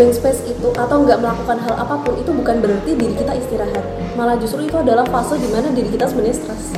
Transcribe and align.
blank 0.00 0.16
space 0.16 0.40
itu 0.48 0.72
atau 0.80 1.04
nggak 1.04 1.20
melakukan 1.20 1.60
hal 1.60 1.76
apa 1.76 2.00
pun 2.00 2.16
itu 2.16 2.32
bukan 2.32 2.64
berarti 2.64 2.96
diri 2.96 3.12
kita 3.20 3.36
istirahat. 3.36 3.84
Malah 4.16 4.40
justru 4.40 4.64
itu 4.64 4.72
adalah 4.80 5.04
fase 5.04 5.36
di 5.36 5.44
mana 5.52 5.68
diri 5.76 5.92
kita 5.92 6.08
sebenarnya 6.08 6.40
stres. 6.40 6.72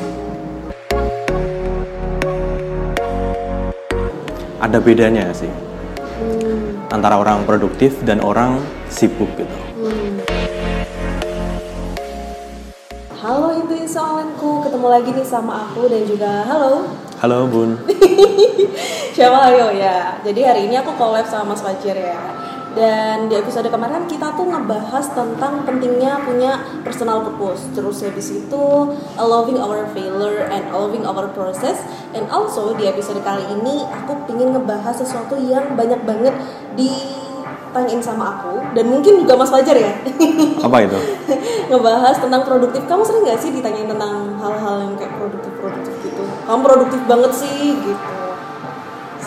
Ada 4.58 4.82
bedanya 4.82 5.30
sih? 5.30 5.46
Antara 6.90 7.14
orang 7.22 7.46
produktif 7.46 7.94
dan 8.02 8.18
orang 8.26 8.58
sibuk 8.90 9.30
gitu. 9.38 9.54
Halo 13.22 13.54
itu 13.54 13.86
soalanku 13.86 14.66
ketemu 14.66 14.86
lagi 14.90 15.14
nih 15.14 15.22
sama 15.22 15.70
aku 15.70 15.86
dan 15.86 16.02
juga 16.10 16.42
halo. 16.42 16.90
Halo 17.22 17.46
bun. 17.46 17.78
Siapa? 19.14 19.54
Ayo 19.54 19.70
ya. 19.78 20.18
Jadi 20.26 20.42
hari 20.42 20.66
ini 20.66 20.74
aku 20.74 20.90
collab 20.98 21.22
sama 21.30 21.54
Mas 21.54 21.62
Fajar 21.62 21.94
ya 21.94 22.41
dan 22.72 23.28
di 23.28 23.36
episode 23.36 23.68
kemarin 23.68 24.08
kita 24.08 24.32
tuh 24.32 24.48
ngebahas 24.48 25.04
tentang 25.12 25.60
pentingnya 25.68 26.24
punya 26.24 26.56
personal 26.80 27.20
purpose. 27.20 27.68
Terus 27.76 28.00
habis 28.00 28.32
itu 28.32 28.64
loving 29.20 29.60
our 29.60 29.84
failure 29.92 30.48
and 30.48 30.72
loving 30.72 31.04
our 31.04 31.28
process. 31.36 31.84
And 32.16 32.24
also 32.32 32.72
di 32.72 32.88
episode 32.88 33.20
kali 33.20 33.44
ini 33.60 33.84
aku 33.84 34.24
pingin 34.24 34.56
ngebahas 34.56 35.04
sesuatu 35.04 35.36
yang 35.36 35.76
banyak 35.76 36.00
banget 36.08 36.32
ditanyain 36.72 38.00
sama 38.00 38.40
aku. 38.40 38.64
Dan 38.72 38.88
mungkin 38.88 39.20
juga 39.20 39.36
Mas 39.36 39.52
Fajar 39.52 39.76
ya. 39.76 39.92
Apa 40.66 40.76
itu? 40.88 40.96
Ngebahas 41.68 42.16
tentang 42.24 42.40
produktif. 42.48 42.88
Kamu 42.88 43.04
sering 43.04 43.28
gak 43.28 43.40
sih 43.40 43.52
ditanyain 43.52 43.84
tentang 43.84 44.32
hal-hal 44.40 44.88
yang 44.88 44.94
kayak 44.96 45.12
produktif 45.20 45.52
produktif 45.60 45.94
gitu? 46.08 46.24
Kamu 46.48 46.60
produktif 46.64 47.00
banget 47.04 47.32
sih 47.36 47.76
gitu. 47.84 48.12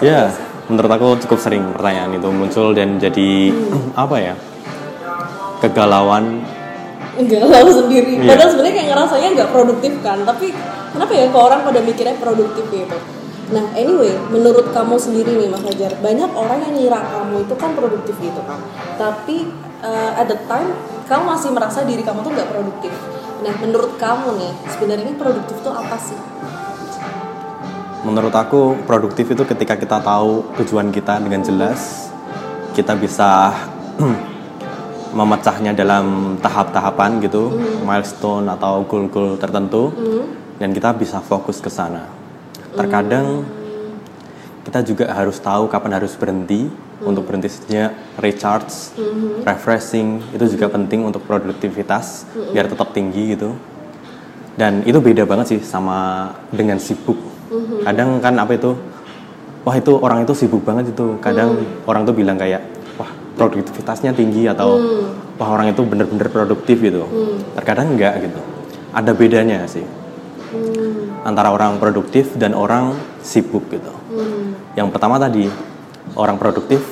Ya 0.02 0.26
gak 0.26 0.34
sih? 0.34 0.55
Menurut 0.66 0.92
aku 0.92 1.08
cukup 1.26 1.40
sering 1.42 1.64
pertanyaan 1.74 2.18
itu 2.18 2.30
muncul 2.30 2.74
dan 2.74 2.98
jadi 2.98 3.54
apa 4.04 4.16
ya 4.18 4.34
kegalauan. 5.62 6.42
Galau 7.16 7.72
sendiri. 7.72 8.20
Iya. 8.20 8.36
padahal 8.36 8.50
sebenarnya 8.52 8.76
kayak 8.76 8.90
ngerasanya 8.92 9.28
nggak 9.40 9.50
produktif 9.56 9.94
kan 10.04 10.20
tapi 10.28 10.52
kenapa 10.92 11.12
ya 11.16 11.32
kok 11.32 11.44
orang 11.48 11.62
pada 11.64 11.80
mikirnya 11.80 12.16
produktif 12.20 12.66
gitu? 12.68 12.98
Nah 13.56 13.66
anyway 13.72 14.12
menurut 14.34 14.68
kamu 14.76 15.00
sendiri 15.00 15.32
nih 15.40 15.48
Mas 15.48 15.64
Fajar 15.64 15.96
banyak 16.04 16.32
orang 16.36 16.60
yang 16.68 16.76
ngira 16.76 17.00
kamu 17.00 17.48
itu 17.48 17.56
kan 17.56 17.72
produktif 17.72 18.16
gitu 18.20 18.42
kan? 18.44 18.60
Tapi 19.00 19.48
uh, 19.80 20.12
at 20.20 20.28
the 20.28 20.40
time 20.52 20.76
kamu 21.08 21.24
masih 21.24 21.50
merasa 21.56 21.88
diri 21.88 22.04
kamu 22.04 22.20
tuh 22.20 22.32
nggak 22.36 22.50
produktif. 22.52 22.92
Nah 23.48 23.54
menurut 23.64 23.96
kamu 23.96 24.36
nih 24.36 24.52
sebenarnya 24.76 25.06
ini 25.08 25.16
produktif 25.16 25.56
tuh 25.64 25.72
apa 25.72 25.96
sih 25.96 26.20
menurut 28.06 28.32
aku 28.38 28.86
produktif 28.86 29.34
itu 29.34 29.42
ketika 29.50 29.74
kita 29.74 29.98
tahu 29.98 30.46
tujuan 30.62 30.94
kita 30.94 31.18
dengan 31.18 31.42
jelas 31.42 32.14
kita 32.78 32.94
bisa 32.94 33.50
memecahnya 35.18 35.74
dalam 35.74 36.38
tahap-tahapan 36.38 37.18
gitu 37.26 37.58
milestone 37.82 38.46
atau 38.52 38.86
goal-goal 38.86 39.42
tertentu 39.42 39.90
dan 40.62 40.70
kita 40.76 40.92
bisa 40.92 41.24
fokus 41.24 41.64
ke 41.64 41.72
sana. 41.72 42.06
Terkadang 42.76 43.48
kita 44.68 44.84
juga 44.84 45.06
harus 45.16 45.40
tahu 45.40 45.72
kapan 45.72 46.04
harus 46.04 46.14
berhenti 46.20 46.68
untuk 47.00 47.28
berhenti 47.28 47.48
sejenak 47.48 47.96
recharge 48.20 48.92
refreshing 49.48 50.20
itu 50.36 50.46
juga 50.60 50.68
penting 50.68 51.08
untuk 51.08 51.24
produktivitas 51.24 52.28
biar 52.52 52.68
tetap 52.68 52.92
tinggi 52.92 53.40
gitu. 53.40 53.56
Dan 54.56 54.84
itu 54.84 55.00
beda 55.00 55.24
banget 55.24 55.56
sih 55.56 55.62
sama 55.64 56.32
dengan 56.52 56.80
sibuk 56.80 57.35
kadang 57.84 58.20
kan 58.24 58.34
apa 58.40 58.54
itu 58.58 58.72
wah 59.66 59.76
itu 59.76 59.92
orang 59.98 60.24
itu 60.24 60.34
sibuk 60.34 60.62
banget 60.66 60.92
itu. 60.94 61.18
Kadang 61.20 61.58
orang 61.86 62.06
tuh 62.06 62.14
bilang 62.14 62.38
kayak 62.38 62.62
wah 63.00 63.10
produktivitasnya 63.38 64.14
tinggi 64.14 64.46
atau 64.50 64.78
wah 65.36 65.50
orang 65.52 65.74
itu 65.74 65.82
bener-bener 65.84 66.30
produktif 66.30 66.80
gitu. 66.82 67.06
Terkadang 67.58 67.96
enggak 67.96 68.22
gitu. 68.24 68.40
Ada 68.96 69.12
bedanya 69.12 69.66
sih. 69.68 69.84
Antara 71.26 71.50
orang 71.50 71.82
produktif 71.82 72.38
dan 72.38 72.54
orang 72.54 72.94
sibuk 73.26 73.66
gitu. 73.74 73.92
Yang 74.78 74.88
pertama 74.94 75.18
tadi 75.18 75.50
orang 76.14 76.38
produktif 76.38 76.84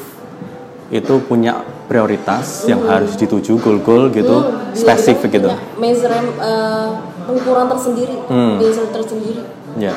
itu 0.94 1.14
punya 1.26 1.62
prioritas 1.90 2.66
yang 2.70 2.86
harus 2.86 3.14
dituju 3.18 3.58
goal-goal 3.60 4.10
gitu 4.14 4.46
Dia 4.74 4.78
spesifik 4.78 5.42
gitu. 5.42 5.50
punya 5.50 5.78
measure 5.78 6.16
uh, 6.38 6.90
pengukuran 7.26 7.66
tersendiri 7.70 8.16
Hmm. 8.30 8.56
measure 8.62 8.90
tersendiri 8.94 9.42
ya. 9.78 9.94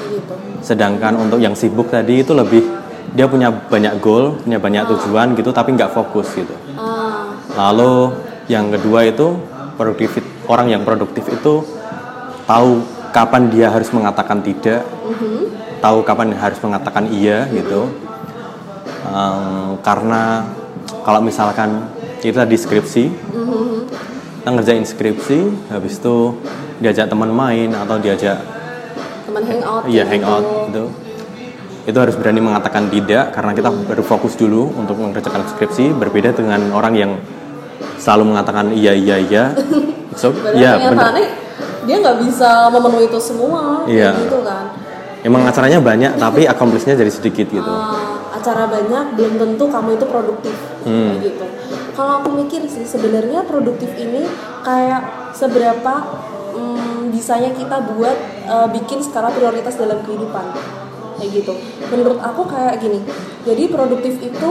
Sedangkan 0.60 1.16
untuk 1.16 1.38
yang 1.40 1.52
sibuk 1.52 1.88
tadi 1.90 2.22
itu 2.22 2.32
lebih 2.32 2.62
dia 3.14 3.24
punya 3.30 3.48
banyak 3.48 4.02
goal, 4.02 4.36
punya 4.42 4.58
banyak 4.60 4.84
tujuan 4.92 5.32
gitu, 5.38 5.54
tapi 5.54 5.72
nggak 5.72 5.92
fokus 5.94 6.32
gitu. 6.36 6.52
ah. 6.76 7.32
Lalu 7.56 8.12
yang 8.50 8.68
kedua 8.70 9.06
itu 9.06 9.34
produktif 9.78 10.20
orang 10.46 10.70
yang 10.70 10.82
produktif 10.82 11.26
itu 11.30 11.64
tahu 12.46 12.82
kapan 13.10 13.48
dia 13.48 13.72
harus 13.72 13.88
mengatakan 13.90 14.44
tidak, 14.44 14.84
tahu 15.80 15.98
kapan 16.04 16.36
harus 16.36 16.58
mengatakan 16.60 17.08
iya 17.10 17.48
gitu. 17.50 17.88
Em, 19.06 19.78
karena 19.80 20.42
kalau 21.06 21.22
misalkan 21.22 21.86
kita 22.18 22.42
di 22.42 22.58
skripsi, 22.58 23.04
kita 24.42 24.48
ngerjain 24.50 24.84
skripsi, 24.86 25.70
habis 25.70 25.98
itu 25.98 26.34
diajak 26.82 27.08
teman 27.08 27.30
main 27.30 27.70
atau 27.72 27.96
diajak 27.96 28.55
teman 29.36 29.44
hangout 29.52 29.82
Iya 29.84 30.02
gitu. 30.02 30.12
hangout 30.16 30.44
gitu. 30.66 30.84
Itu 31.86 31.98
harus 32.00 32.16
berani 32.18 32.40
mengatakan 32.42 32.88
tidak 32.88 33.30
karena 33.30 33.52
kita 33.52 33.68
baru 33.70 34.02
fokus 34.02 34.34
dulu 34.34 34.72
untuk 34.74 34.96
mengerjakan 34.96 35.44
skripsi 35.46 35.94
berbeda 35.94 36.32
dengan 36.32 36.72
orang 36.72 36.94
yang 36.96 37.12
selalu 38.00 38.32
mengatakan 38.32 38.72
iya 38.72 38.96
iya 38.96 39.16
iya. 39.20 39.44
So, 40.16 40.32
ya 40.56 40.80
kenyataannya 40.80 41.28
dia 41.84 41.96
nggak 42.00 42.24
bisa 42.24 42.72
memenuhi 42.72 43.04
itu 43.04 43.20
semua 43.20 43.84
Iya. 43.84 44.16
gitu 44.16 44.40
kan 44.40 44.72
Emang 45.20 45.42
acaranya 45.44 45.82
banyak 45.82 46.16
tapi 46.16 46.46
accomplishnya 46.46 46.94
jadi 46.94 47.10
sedikit 47.10 47.50
gitu. 47.50 47.66
Ah, 47.68 48.16
acara 48.32 48.64
banyak 48.64 49.18
belum 49.18 49.32
tentu 49.36 49.64
kamu 49.68 50.00
itu 50.00 50.06
produktif 50.08 50.56
Hmm. 50.86 51.18
kayak 51.18 51.34
gitu 51.34 51.44
kalau 51.92 52.22
aku 52.22 52.28
mikir 52.32 52.62
sih 52.64 52.86
sebenarnya 52.86 53.42
produktif 53.44 53.90
ini 53.98 54.22
kayak 54.62 55.32
seberapa 55.34 55.94
mm, 56.54 56.85
bisanya 57.16 57.50
kita 57.56 57.80
buat 57.96 58.16
uh, 58.44 58.68
bikin 58.68 59.00
skala 59.00 59.32
prioritas 59.32 59.80
dalam 59.80 60.04
kehidupan. 60.04 60.52
Kayak 61.16 61.30
gitu. 61.32 61.52
Menurut 61.88 62.20
aku 62.20 62.44
kayak 62.44 62.76
gini. 62.76 63.00
Jadi 63.48 63.72
produktif 63.72 64.20
itu 64.20 64.50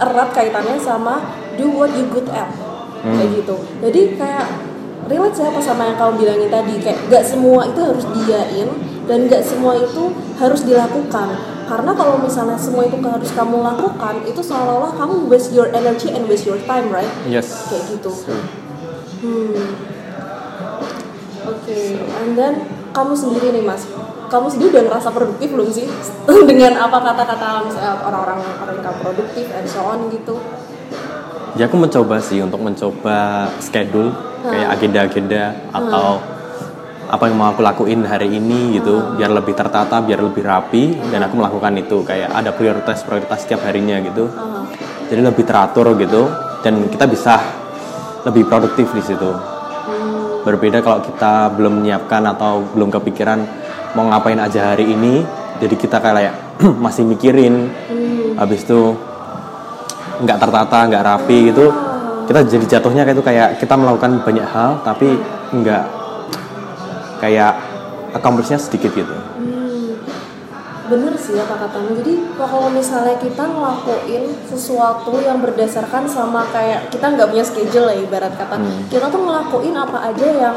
erat 0.00 0.32
kaitannya 0.32 0.80
sama 0.80 1.20
do 1.60 1.68
what 1.68 1.92
you 1.92 2.08
good 2.08 2.24
at. 2.32 2.48
Kayak 3.04 3.44
gitu. 3.44 3.54
Jadi 3.84 4.00
kayak 4.16 4.46
relate 5.06 5.36
siapa 5.36 5.60
sama 5.60 5.92
yang 5.92 6.00
kamu 6.00 6.12
bilangin 6.24 6.48
tadi. 6.48 6.74
Kayak 6.80 6.98
gak 7.12 7.24
semua 7.28 7.68
itu 7.68 7.80
harus 7.84 8.04
diain 8.16 8.68
dan 9.04 9.18
gak 9.28 9.44
semua 9.44 9.76
itu 9.76 10.08
harus 10.40 10.64
dilakukan. 10.64 11.28
Karena 11.66 11.92
kalau 11.92 12.16
misalnya 12.22 12.56
semua 12.56 12.88
itu 12.88 12.96
harus 13.02 13.30
kamu 13.34 13.58
lakukan 13.60 14.22
itu 14.24 14.40
seolah-olah 14.40 14.96
kamu 14.96 15.26
waste 15.28 15.52
your 15.52 15.68
energy 15.74 16.14
and 16.14 16.24
waste 16.30 16.48
your 16.48 16.58
time 16.64 16.88
right? 16.88 17.10
Yes. 17.28 17.68
kayak 17.68 17.84
gitu. 17.92 18.10
Hmm 19.20 19.95
oke 21.66 21.82
and 22.22 22.38
then 22.38 22.54
kamu 22.94 23.12
sendiri 23.12 23.46
nih 23.52 23.64
mas. 23.66 23.82
Kamu 24.26 24.46
sendiri 24.50 24.74
udah 24.74 24.84
ngerasa 24.90 25.08
produktif 25.14 25.48
belum 25.54 25.68
sih? 25.70 25.86
Dengan 26.50 26.72
apa 26.78 26.98
kata-kata 26.98 27.66
misalnya 27.66 27.94
orang-orang 28.02 28.40
orang 28.62 28.74
yang 28.78 28.84
kamu 28.86 28.98
produktif 29.02 29.46
and 29.52 29.66
so 29.66 29.82
on 29.82 30.08
gitu? 30.10 30.34
Ya 31.58 31.66
aku 31.66 31.76
mencoba 31.78 32.16
sih 32.22 32.40
untuk 32.42 32.60
mencoba 32.62 33.48
schedule 33.58 34.12
kayak 34.44 34.68
agenda-agenda 34.78 35.72
atau 35.72 36.20
apa 37.06 37.22
yang 37.30 37.38
mau 37.38 37.54
aku 37.54 37.62
lakuin 37.62 38.02
hari 38.02 38.34
ini 38.34 38.76
gitu 38.76 39.14
biar 39.14 39.30
lebih 39.30 39.54
tertata 39.54 40.02
biar 40.02 40.20
lebih 40.26 40.42
rapi 40.42 40.98
dan 41.14 41.22
aku 41.22 41.38
melakukan 41.38 41.78
itu 41.78 42.02
kayak 42.02 42.34
ada 42.34 42.50
prioritas-prioritas 42.50 43.46
setiap 43.46 43.62
harinya 43.62 44.02
gitu. 44.02 44.26
Ah, 44.34 44.66
jadi 45.06 45.22
lebih 45.22 45.46
teratur 45.46 45.94
gitu 45.96 46.28
dan 46.66 46.82
kita 46.90 47.06
bisa 47.06 47.38
lebih 48.26 48.50
produktif 48.50 48.90
di 48.90 49.02
situ 49.06 49.55
berbeda 50.46 50.78
kalau 50.78 51.02
kita 51.02 51.50
belum 51.58 51.82
menyiapkan 51.82 52.22
atau 52.22 52.62
belum 52.70 52.94
kepikiran 52.94 53.42
mau 53.98 54.06
ngapain 54.06 54.38
aja 54.38 54.70
hari 54.70 54.94
ini 54.94 55.26
jadi 55.58 55.74
kita 55.74 55.98
kayak 55.98 56.34
masih 56.84 57.02
mikirin. 57.02 57.72
Habis 58.36 58.68
itu 58.68 58.94
nggak 60.16 60.38
tertata 60.40 60.78
nggak 60.88 61.04
rapi 61.04 61.52
gitu 61.52 61.68
kita 62.24 62.40
jadi 62.48 62.64
jatuhnya 62.76 63.04
kayak 63.04 63.16
itu 63.20 63.24
kayak 63.24 63.48
kita 63.60 63.74
melakukan 63.76 64.24
banyak 64.24 64.48
hal 64.48 64.80
tapi 64.80 65.12
nggak 65.52 65.84
kayak 67.20 67.52
accomplishnya 68.16 68.56
sedikit 68.56 68.96
gitu. 68.96 69.12
Hmm, 69.12 69.35
bener 70.86 71.14
sih 71.14 71.34
apa 71.34 71.54
katamu 71.58 71.98
jadi 71.98 72.14
kalau 72.34 72.70
misalnya 72.70 73.18
kita 73.18 73.44
ngelakuin 73.44 74.24
sesuatu 74.46 75.14
yang 75.18 75.38
berdasarkan 75.38 76.06
sama 76.06 76.46
kayak 76.50 76.88
kita 76.88 77.06
nggak 77.12 77.28
punya 77.28 77.44
schedule 77.44 77.90
ya 77.90 77.98
ibarat 77.98 78.32
kata. 78.34 78.56
Kita 78.86 79.06
tuh 79.06 79.20
ngelakuin 79.22 79.74
apa 79.74 79.98
aja 80.10 80.26
yang 80.26 80.56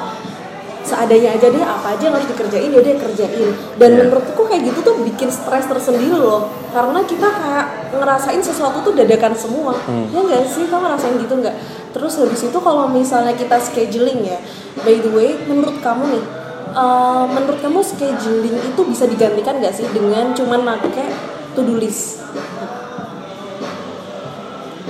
seadanya 0.80 1.38
aja 1.38 1.54
deh 1.54 1.62
apa 1.62 1.94
aja 1.94 2.04
yang 2.10 2.16
harus 2.18 2.26
dikerjain 2.26 2.70
ya 2.72 2.82
dia 2.82 2.96
kerjain. 2.98 3.50
Dan 3.78 3.90
Iya. 3.94 3.98
menurutku 4.06 4.42
kayak 4.48 4.62
gitu 4.74 4.80
tuh 4.82 4.96
bikin 5.06 5.30
stres 5.30 5.70
tersendiri 5.70 6.18
loh. 6.18 6.50
Karena 6.70 7.04
kita 7.04 7.28
kayak 7.30 7.66
ngerasain 7.94 8.42
sesuatu 8.42 8.82
tuh 8.82 8.94
dadakan 8.98 9.34
semua. 9.38 9.74
Ya 10.10 10.18
enggak 10.18 10.50
sih? 10.50 10.66
Kamu 10.66 10.90
ngerasain 10.90 11.18
gitu 11.22 11.34
nggak? 11.38 11.56
Terus 11.94 12.14
habis 12.18 12.42
itu 12.46 12.58
kalau 12.62 12.86
misalnya 12.86 13.34
kita 13.34 13.58
scheduling 13.58 14.22
ya 14.26 14.38
by 14.86 14.96
the 15.02 15.12
way 15.12 15.36
menurut 15.46 15.78
kamu 15.82 16.06
nih 16.18 16.24
eh, 16.72 17.24
menurut 17.30 17.60
kamu 17.60 17.80
scheduling 17.82 18.58
itu 18.60 18.82
bisa 18.86 19.06
digantikan 19.06 19.58
nggak 19.58 19.74
sih 19.74 19.86
dengan 19.90 20.34
cuman 20.34 20.62
pakai 20.80 21.08
to 21.54 21.62
do 21.62 21.76
list? 21.78 22.22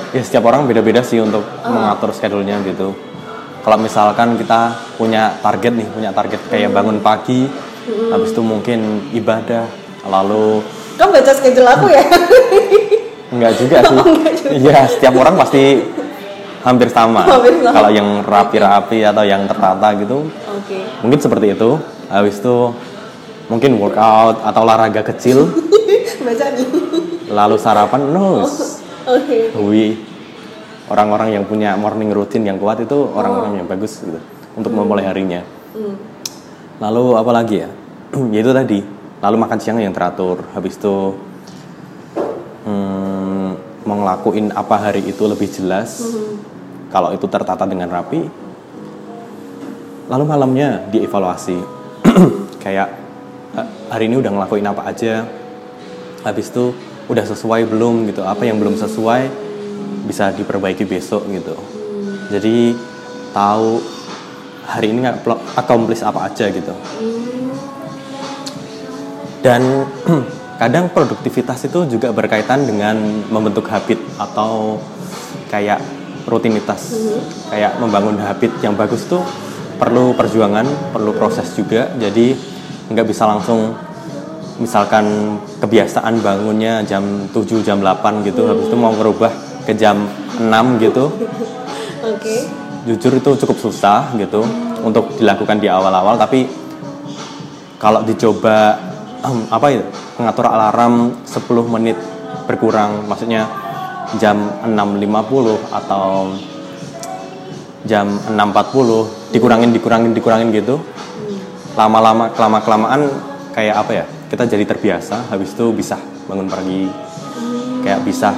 Ya 0.09 0.21
setiap 0.25 0.49
orang 0.49 0.65
beda-beda 0.65 1.05
sih 1.05 1.21
untuk 1.21 1.45
mengatur 1.61 2.09
schedule-nya 2.09 2.57
gitu. 2.65 2.97
Kalau 3.61 3.77
misalkan 3.77 4.39
kita 4.39 4.73
punya 4.97 5.37
target 5.43 5.75
nih 5.77 5.87
punya 5.91 6.09
target 6.09 6.41
kayak 6.49 6.73
bangun 6.73 6.97
pagi 7.03 7.45
habis 8.09 8.31
itu 8.33 8.41
mungkin 8.41 9.09
ibadah 9.13 9.65
lalu 10.05 10.61
kamu 10.97 11.09
baca 11.21 11.31
schedule 11.31 11.69
aku 11.69 11.87
ya? 11.93 12.03
Enggak 13.33 13.53
juga 13.61 13.77
sih. 13.89 13.97
iya 14.57 14.89
setiap 14.89 15.13
orang 15.21 15.37
pasti 15.37 15.79
hampir 16.65 16.89
sama. 16.89 17.23
Hampir 17.29 17.53
sama. 17.61 17.71
kalau 17.71 17.89
yang 17.93 18.25
rapi-rapi 18.25 19.05
atau 19.05 19.23
yang 19.23 19.45
tertata 19.45 19.93
gitu 19.95 20.25
oke 20.59 20.79
mungkin 21.07 21.19
seperti 21.23 21.55
itu 21.55 21.79
habis 22.11 22.35
itu 22.43 22.57
mungkin 23.47 23.79
workout 23.79 24.43
atau 24.43 24.61
olahraga 24.67 25.01
kecil 25.01 25.47
baca 26.27 26.45
nih 26.53 26.67
lalu 27.31 27.55
sarapan 27.55 28.01
no 28.11 28.43
oke 29.07 29.37
Wi 29.63 30.09
orang-orang 30.89 31.39
yang 31.39 31.43
punya 31.45 31.77
morning 31.79 32.11
routine 32.11 32.49
yang 32.49 32.57
kuat 32.57 32.83
itu 32.83 32.97
orang-orang 33.13 33.61
yang 33.63 33.67
bagus 33.69 34.01
gitu 34.01 34.19
untuk 34.57 34.73
memulai 34.73 35.05
harinya. 35.05 35.45
Lalu 36.83 37.05
apa 37.15 37.31
lagi 37.31 37.55
ya? 37.63 37.69
Yaitu 38.35 38.51
tadi. 38.51 38.79
Lalu 39.19 39.35
makan 39.35 39.59
siang 39.59 39.79
yang 39.79 39.95
teratur. 39.95 40.43
Habis 40.55 40.79
itu 40.79 40.95
hmm, 42.65 43.49
mau 43.87 43.95
ngelakuin 43.99 44.51
apa 44.55 44.75
hari 44.89 45.05
itu 45.07 45.23
lebih 45.23 45.47
jelas. 45.47 46.03
Kalau 46.89 47.13
itu 47.13 47.23
tertata 47.31 47.63
dengan 47.69 47.87
rapi. 47.87 48.48
Lalu 50.09 50.23
malamnya 50.25 50.89
dievaluasi. 50.89 51.61
Kayak 52.65 52.97
"Eh, 53.53 53.67
hari 53.93 54.09
ini 54.09 54.17
udah 54.17 54.33
ngelakuin 54.33 54.65
apa 54.65 54.89
aja. 54.89 55.21
Habis 56.25 56.49
itu 56.49 56.73
udah 57.05 57.25
sesuai 57.29 57.69
belum 57.69 58.09
gitu. 58.09 58.25
Apa 58.25 58.49
yang 58.49 58.57
belum 58.57 58.73
sesuai 58.73 59.29
bisa 60.09 60.33
diperbaiki 60.33 60.89
besok 60.89 61.29
gitu. 61.29 61.53
Jadi 62.33 62.73
tahu 63.37 63.77
hari 64.65 64.97
ini 64.97 65.05
nggak 65.05 65.29
accomplish 65.53 66.01
apa 66.01 66.25
aja 66.25 66.49
gitu. 66.49 66.73
Dan 69.45 69.61
kadang 70.61 70.89
produktivitas 70.89 71.69
itu 71.69 71.85
juga 71.85 72.09
berkaitan 72.09 72.65
dengan 72.65 72.97
membentuk 73.29 73.69
habit 73.69 74.01
atau 74.17 74.81
kayak 75.53 75.77
rutinitas. 76.25 76.97
Kayak 77.53 77.77
membangun 77.77 78.17
habit 78.17 78.57
yang 78.65 78.73
bagus 78.73 79.05
tuh 79.05 79.21
perlu 79.79 80.13
perjuangan, 80.13 80.93
perlu 80.93 81.15
proses 81.15 81.47
juga. 81.55 81.87
Jadi 81.95 82.35
nggak 82.91 83.07
bisa 83.07 83.23
langsung 83.25 83.73
misalkan 84.59 85.39
kebiasaan 85.63 86.19
bangunnya 86.19 86.83
jam 86.83 87.31
7 87.31 87.63
jam 87.63 87.79
8 87.79 88.27
gitu. 88.27 88.43
Habis 88.43 88.67
itu 88.67 88.75
mau 88.75 88.91
ngerubah 88.91 89.31
ke 89.63 89.73
jam 89.73 90.03
6 90.37 90.83
gitu. 90.83 91.07
Oke. 92.03 92.35
Jujur 92.83 93.15
itu 93.15 93.29
cukup 93.47 93.57
susah 93.57 94.11
gitu 94.19 94.43
untuk 94.83 95.15
dilakukan 95.15 95.57
di 95.63 95.71
awal-awal. 95.71 96.19
Tapi 96.19 96.43
kalau 97.79 98.03
dicoba 98.03 98.75
apa 99.51 99.67
itu 99.71 99.83
mengatur 100.19 100.47
alarm 100.47 101.15
10 101.23 101.75
menit 101.75 101.95
berkurang 102.47 103.07
maksudnya 103.07 103.47
jam 104.17 104.35
6.50 104.63 105.75
atau 105.75 106.33
jam 107.87 108.11
6.40 108.27 109.31
dikurangin 109.35 109.71
dikurangin 109.71 110.11
dikurangin 110.11 110.49
gitu 110.51 110.83
lama-lama 111.79 112.33
kelama 112.35 112.59
kelamaan 112.59 113.07
kayak 113.55 113.75
apa 113.79 113.91
ya 114.03 114.05
kita 114.27 114.43
jadi 114.45 114.65
terbiasa 114.67 115.31
habis 115.31 115.55
itu 115.55 115.71
bisa 115.71 115.95
bangun 116.27 116.51
pagi 116.51 116.91
kayak 117.81 118.03
bisa 118.03 118.35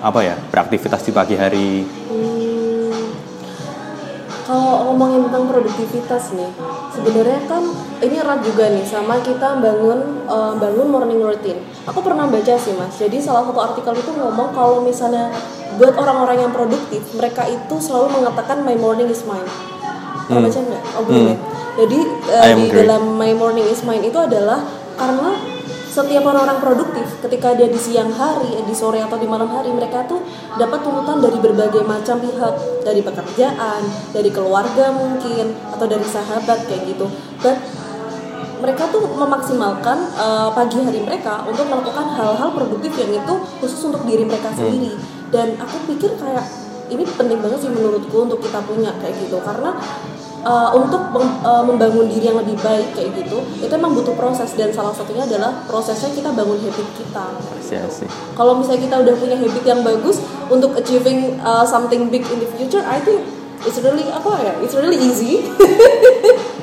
apa 0.00 0.20
ya 0.24 0.34
beraktivitas 0.48 1.02
di 1.04 1.12
pagi 1.12 1.36
hari 1.36 1.70
Kalau 4.50 4.90
ngomongin 4.90 5.30
tentang 5.30 5.46
produktivitas 5.46 6.34
nih, 6.34 6.50
sebenarnya 6.90 7.38
kan 7.46 7.62
ini 8.02 8.18
erat 8.18 8.42
juga 8.42 8.66
nih 8.66 8.82
sama 8.82 9.22
kita 9.22 9.62
bangun 9.62 10.26
eh, 10.26 10.52
bangun 10.58 10.90
morning 10.90 11.22
routine. 11.22 11.62
Aku 11.86 12.02
pernah 12.02 12.26
baca 12.26 12.58
sih 12.58 12.74
mas. 12.74 12.98
Jadi 12.98 13.22
salah 13.22 13.46
satu 13.46 13.62
artikel 13.62 13.94
itu 13.94 14.10
ngomong 14.10 14.50
kalau 14.50 14.82
misalnya 14.82 15.30
buat 15.80 15.96
orang-orang 15.96 16.44
yang 16.44 16.52
produktif, 16.52 17.00
mereka 17.16 17.48
itu 17.48 17.74
selalu 17.80 18.20
mengatakan 18.20 18.60
my 18.60 18.76
morning 18.76 19.08
is 19.08 19.24
mine. 19.24 19.48
Pernah 20.28 20.44
baca 20.44 20.60
nggak? 20.60 20.82
Oh 21.00 21.02
belum 21.08 21.24
ya. 21.32 21.36
Jadi 21.80 21.98
eh, 22.28 22.44
am 22.44 22.58
di 22.60 22.64
agree. 22.68 22.78
dalam 22.84 23.02
my 23.16 23.32
morning 23.32 23.64
is 23.64 23.80
mine 23.88 24.04
itu 24.04 24.20
adalah 24.20 24.60
karena 25.00 25.32
setiap 25.90 26.22
orang-orang 26.22 26.60
produktif 26.62 27.08
ketika 27.24 27.56
dia 27.56 27.66
di 27.66 27.80
siang 27.80 28.12
hari, 28.12 28.60
di 28.62 28.74
sore 28.76 29.02
atau 29.02 29.16
di 29.18 29.26
malam 29.26 29.48
hari 29.50 29.74
mereka 29.74 30.06
tuh 30.06 30.22
dapat 30.54 30.84
tuntutan 30.86 31.18
dari 31.18 31.40
berbagai 31.40 31.82
macam 31.82 32.20
pihak, 32.20 32.54
dari 32.86 33.00
pekerjaan, 33.02 33.82
dari 34.12 34.30
keluarga 34.30 34.94
mungkin 34.94 35.50
atau 35.74 35.88
dari 35.88 36.04
sahabat 36.04 36.68
kayak 36.68 36.94
gitu. 36.94 37.08
Dan 37.42 37.56
mereka 38.60 38.86
tuh 38.92 39.02
memaksimalkan 39.08 39.98
uh, 40.14 40.52
pagi 40.52 40.78
hari 40.78 41.00
mereka 41.02 41.42
untuk 41.48 41.66
melakukan 41.66 42.06
hal-hal 42.14 42.48
produktif 42.52 42.92
yang 43.00 43.12
itu 43.16 43.34
khusus 43.58 43.80
untuk 43.88 44.04
diri 44.04 44.28
mereka 44.28 44.52
sendiri. 44.52 44.94
Dan 45.32 45.56
aku 45.56 45.76
pikir 45.90 46.14
kayak 46.20 46.44
ini 46.90 47.06
penting 47.06 47.38
banget 47.38 47.58
sih 47.64 47.70
menurutku 47.70 48.26
untuk 48.28 48.42
kita 48.42 48.60
punya 48.66 48.90
kayak 48.98 49.14
gitu 49.22 49.38
karena 49.40 49.78
uh, 50.42 50.70
untuk 50.74 51.14
mem- 51.14 51.40
uh, 51.46 51.62
membangun 51.62 52.10
diri 52.10 52.28
yang 52.32 52.38
lebih 52.42 52.58
baik 52.60 52.92
kayak 52.98 53.14
gitu 53.14 53.38
itu 53.62 53.72
emang 53.72 53.94
butuh 53.94 54.12
proses 54.18 54.50
dan 54.58 54.74
salah 54.74 54.90
satunya 54.90 55.24
adalah 55.24 55.62
prosesnya 55.70 56.10
kita 56.10 56.34
bangun 56.34 56.58
habit 56.58 56.88
kita. 56.98 57.26
Iya 57.70 57.86
Kalau 58.34 58.58
misalnya 58.58 58.82
kita 58.90 58.96
udah 59.06 59.14
punya 59.14 59.36
habit 59.38 59.64
yang 59.64 59.80
bagus 59.86 60.18
untuk 60.50 60.74
achieving 60.74 61.38
uh, 61.40 61.62
something 61.62 62.10
big 62.10 62.26
in 62.26 62.42
the 62.42 62.48
future, 62.58 62.82
I 62.82 62.98
think 62.98 63.22
it's 63.62 63.78
really 63.78 64.10
apa 64.10 64.30
ya? 64.42 64.52
It's 64.60 64.74
really 64.74 64.98
easy. 64.98 65.46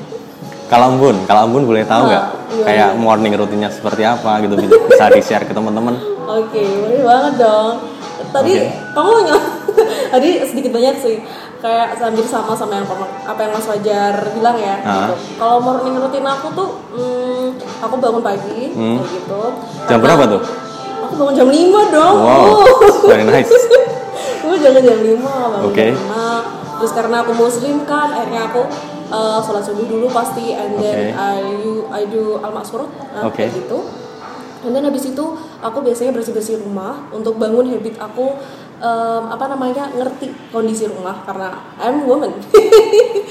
kalau 0.68 0.86
Ambun 0.90 1.16
kalau 1.24 1.42
Ambun 1.44 1.64
boleh 1.64 1.84
tahu 1.84 2.08
nggak 2.08 2.24
Ah, 2.24 2.32
gimana? 2.48 2.66
kayak 2.66 2.90
morning 2.96 3.34
rutinnya 3.34 3.70
seperti 3.70 4.04
apa 4.04 4.40
gitu 4.40 4.56
bisa 4.56 5.08
di 5.10 5.22
share 5.22 5.44
ke 5.44 5.52
teman-teman 5.52 5.96
Oke, 6.28 6.60
boleh 6.60 7.02
banget 7.02 7.34
dong. 7.40 7.80
Tadi 8.28 8.52
Oke. 8.52 8.68
kamu 8.92 9.10
nggak? 9.24 9.44
tadi 10.14 10.28
sedikit 10.44 10.72
banyak 10.72 10.96
sih 10.98 11.16
kayak 11.58 11.96
hampir 11.96 12.22
sama 12.22 12.52
sama 12.52 12.76
yang 12.76 12.86
apa 13.24 13.40
yang 13.40 13.52
Mas 13.52 13.64
Fajar 13.64 14.14
bilang 14.32 14.60
ya. 14.60 14.76
Ah. 14.82 15.08
Gitu. 15.08 15.40
Kalau 15.40 15.58
morning 15.58 15.96
routine 15.96 16.28
aku 16.28 16.52
tuh, 16.52 16.70
hmm, 16.92 17.46
aku 17.80 17.96
bangun 17.96 18.20
pagi 18.20 18.76
Hmm. 18.76 19.00
kayak 19.00 19.12
gitu. 19.14 19.42
jam 19.88 20.00
berapa 20.00 20.24
tuh 20.28 20.42
Aku 21.00 21.14
bangun 21.16 21.34
jam 21.34 21.48
5 21.48 21.56
dong. 21.90 22.16
wow 22.20 22.44
Uh. 22.60 23.08
very 23.10 23.24
nice 23.24 23.48
Aku 24.38 24.52
jangan 24.60 24.84
jam 24.84 25.00
5 25.00 25.16
bangun 25.24 25.64
Oke. 25.64 25.88
jam 25.88 26.12
5 26.12 26.78
Terus 26.78 26.92
karena 26.92 27.16
aku 27.24 27.32
muslim 27.34 27.88
kan 27.88 28.12
akhirnya 28.12 28.42
aku 28.46 28.62
uh, 29.12 29.40
sholat 29.44 29.64
subuh 29.64 29.86
dulu 29.88 30.08
pasti 30.12 30.54
and 30.54 30.78
then 30.80 31.12
Oke. 31.12 31.20
I 31.20 31.38
do 31.62 31.74
I 31.92 32.02
do 32.08 32.24
al 32.44 32.52
maksurut 32.52 32.90
Oke. 33.24 33.36
kayak 33.38 33.52
gitu. 33.56 33.80
And 34.66 34.74
then 34.74 34.84
habis 34.90 35.06
itu 35.06 35.26
aku 35.62 35.86
biasanya 35.86 36.12
bersih-bersih 36.18 36.60
rumah 36.66 37.08
untuk 37.14 37.38
bangun 37.38 37.70
habit 37.70 37.94
aku 38.02 38.34
um, 38.82 39.24
apa 39.30 39.46
namanya 39.54 39.90
ngerti 39.94 40.34
kondisi 40.50 40.90
rumah 40.90 41.22
karena 41.26 41.54
I'm 41.78 42.06
woman. 42.06 42.34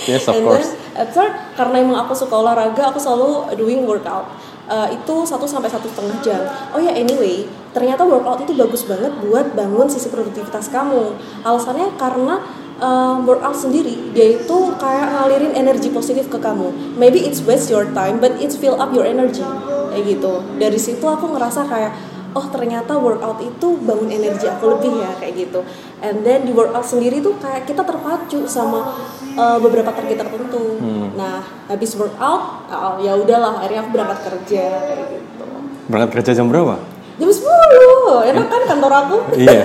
Yes, 0.06 0.28
of 0.30 0.38
And 0.38 0.46
course. 0.46 0.70
then 0.70 1.02
at 1.02 1.08
third 1.10 1.32
karena 1.58 1.82
emang 1.82 1.98
aku 2.06 2.14
suka 2.14 2.38
olahraga 2.38 2.94
aku 2.94 3.00
selalu 3.00 3.58
doing 3.58 3.82
workout. 3.88 4.28
Uh, 4.66 4.86
itu 4.92 5.14
satu 5.26 5.46
sampai 5.46 5.66
satu 5.66 5.88
setengah 5.90 6.14
jam. 6.22 6.42
Oh 6.70 6.78
ya 6.78 6.94
anyway, 6.94 7.48
ternyata 7.74 8.06
workout 8.06 8.38
itu 8.44 8.54
bagus 8.54 8.86
banget 8.86 9.10
buat 9.24 9.56
bangun 9.56 9.88
sisi 9.90 10.12
produktivitas 10.12 10.70
kamu. 10.70 11.16
Alasannya 11.42 11.96
karena 11.98 12.38
uh, 12.80 13.16
workout 13.24 13.56
sendiri 13.56 14.12
dia 14.12 14.36
itu 14.36 14.56
kayak 14.76 15.06
ngalirin 15.12 15.52
energi 15.56 15.88
positif 15.92 16.28
ke 16.28 16.38
kamu. 16.40 16.96
Maybe 16.96 17.24
it's 17.24 17.44
waste 17.44 17.72
your 17.72 17.88
time, 17.96 18.20
but 18.20 18.36
it's 18.40 18.56
fill 18.56 18.76
up 18.80 18.92
your 18.92 19.04
energy 19.04 19.44
kayak 19.92 20.04
gitu. 20.16 20.44
Dari 20.60 20.78
situ 20.80 21.04
aku 21.04 21.36
ngerasa 21.36 21.64
kayak 21.68 21.92
oh 22.36 22.46
ternyata 22.52 23.00
workout 23.00 23.40
itu 23.40 23.80
bangun 23.80 24.12
energi 24.12 24.44
aku 24.44 24.76
lebih 24.76 24.92
ya 25.00 25.10
kayak 25.16 25.34
gitu. 25.48 25.60
And 26.04 26.20
then 26.20 26.44
di 26.44 26.52
workout 26.52 26.84
sendiri 26.84 27.24
tuh 27.24 27.40
kayak 27.40 27.64
kita 27.64 27.80
terpacu 27.80 28.44
sama 28.44 28.92
uh, 29.40 29.56
beberapa 29.56 29.88
target 29.92 30.20
tertentu. 30.20 30.76
Nah 31.16 31.40
habis 31.68 31.96
workout 31.96 32.68
uh, 32.68 33.00
ya 33.00 33.16
udahlah 33.16 33.64
akhirnya 33.64 33.88
aku 33.88 33.90
berangkat 33.96 34.18
kerja 34.28 34.64
kayak 34.84 35.06
gitu. 35.16 35.44
berangkat 35.86 36.10
kerja 36.18 36.30
jam 36.42 36.50
berapa 36.50 36.95
Jam 37.16 37.30
10 37.30 38.28
enak 38.28 38.44
kan 38.46 38.62
kantor 38.68 38.92
aku? 38.94 39.16
iya 39.34 39.64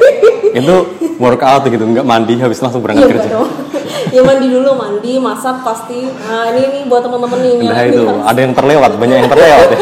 itu 0.52 0.76
workout 1.18 1.68
gitu 1.68 1.84
nggak 1.84 2.04
mandi 2.04 2.40
habis 2.40 2.60
langsung 2.60 2.80
Iya 2.80 2.86
berangkat 2.86 3.04
enggak 3.06 3.20
kerja 3.20 3.36
dong. 3.36 3.50
ya 4.16 4.22
mandi 4.22 4.48
dulu 4.48 4.72
mandi 4.74 5.14
masak 5.18 5.60
pasti. 5.62 6.00
Nah 6.08 6.48
ini 6.50 6.62
nih 6.66 6.82
buat 6.88 7.04
teman-teman 7.04 7.38
nih. 7.38 7.54
Nah 7.62 7.82
itu 7.84 8.02
harus- 8.02 8.24
ada 8.26 8.40
yang 8.40 8.54
terlewat 8.54 8.92
banyak 8.96 9.18
yang 9.18 9.30
terlewat 9.30 9.68
ya 9.68 9.80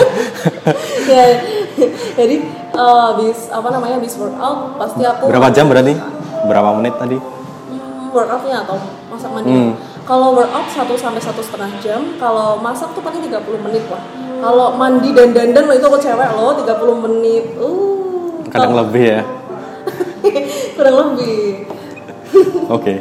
ya 1.10 1.26
jadi 2.16 2.36
eh, 2.72 3.02
habis 3.06 3.50
apa 3.50 3.68
namanya 3.70 3.96
habis 3.98 4.14
workout 4.16 4.60
pasti 4.76 5.02
aku 5.04 5.24
Berapa 5.28 5.48
jam 5.50 5.66
berarti? 5.68 5.94
Berapa 6.42 6.70
menit 6.74 6.94
tadi? 6.96 7.18
Hmm, 7.18 8.10
workoutnya 8.10 8.66
atau 8.66 8.78
masak 9.08 9.30
mandi 9.30 9.50
Hmm. 9.50 9.72
Kalau 10.10 10.34
workout 10.34 10.66
1 10.68 10.90
sampai 10.98 11.22
satu 11.22 11.38
setengah 11.40 11.70
jam 11.80 12.02
kalau 12.18 12.58
masak 12.58 12.90
tuh 12.92 13.00
paling 13.00 13.22
30 13.22 13.30
menit 13.62 13.86
lah 13.86 14.02
kalau 14.40 14.74
mandi 14.74 15.14
dan 15.14 15.30
dandan 15.30 15.70
itu 15.70 15.86
aku 15.86 16.00
cewek 16.00 16.30
loh 16.34 16.58
30 16.58 16.66
menit 17.00 17.46
uh 17.56 18.42
Kadang 18.50 18.74
kalau- 18.74 18.82
lebih 18.84 19.06
ya. 19.06 19.22
kurang 20.76 20.96
lebih 21.06 21.70
Oke. 22.76 22.94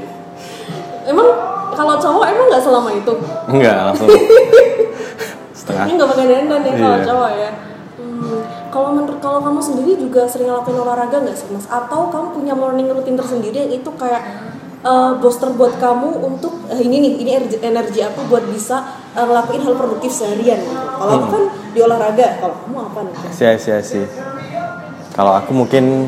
emang 1.05 1.29
kalau 1.73 1.97
cowok 1.97 2.25
emang 2.27 2.47
nggak 2.47 2.61
selama 2.61 2.91
itu 2.93 3.13
Enggak, 3.47 3.77
langsung 3.87 4.09
setengah. 5.59 5.85
ini 5.85 5.93
nggak 5.95 6.11
pakai 6.11 6.27
dandan 6.27 6.61
ya 6.61 6.73
kalau 6.75 6.93
Iya. 6.95 7.07
cowok 7.07 7.33
ya 7.35 7.51
Hmm, 7.99 8.43
kalau 8.69 8.91
menurut 8.93 9.19
kalau 9.19 9.39
kamu 9.39 9.59
sendiri 9.59 9.95
juga 9.95 10.27
sering 10.27 10.47
ngelakuin 10.47 10.75
olahraga 10.77 11.17
nggak 11.19 11.33
sih 11.33 11.47
mas 11.49 11.65
atau 11.65 12.07
kamu 12.09 12.27
punya 12.33 12.51
morning 12.53 12.87
routine 12.87 13.15
tersendiri 13.15 13.55
yang 13.57 13.73
itu 13.73 13.91
kayak 13.95 14.23
eh, 14.81 15.11
booster 15.19 15.51
buat 15.53 15.75
kamu 15.77 16.09
untuk 16.21 16.55
eh, 16.69 16.79
ini 16.79 16.97
nih 16.99 17.13
ini 17.19 17.31
energi, 17.35 17.57
energi 17.61 18.01
aku 18.03 18.27
buat 18.27 18.45
bisa 18.47 18.83
eh, 19.13 19.23
ngelakuin 19.23 19.63
hal 19.63 19.75
produktif 19.75 20.11
seharian 20.11 20.59
gitu. 20.59 20.75
kalau 20.75 21.13
aku 21.17 21.27
kan 21.29 21.43
di 21.75 21.81
olahraga 21.81 22.27
kalau 22.39 22.55
kamu 22.63 22.77
apa 22.85 22.99
nih 23.03 23.15
Sia 23.31 23.53
sia 23.59 23.79
sih. 23.81 24.05
Kalau 25.13 25.35
aku 25.35 25.51
mungkin 25.51 26.07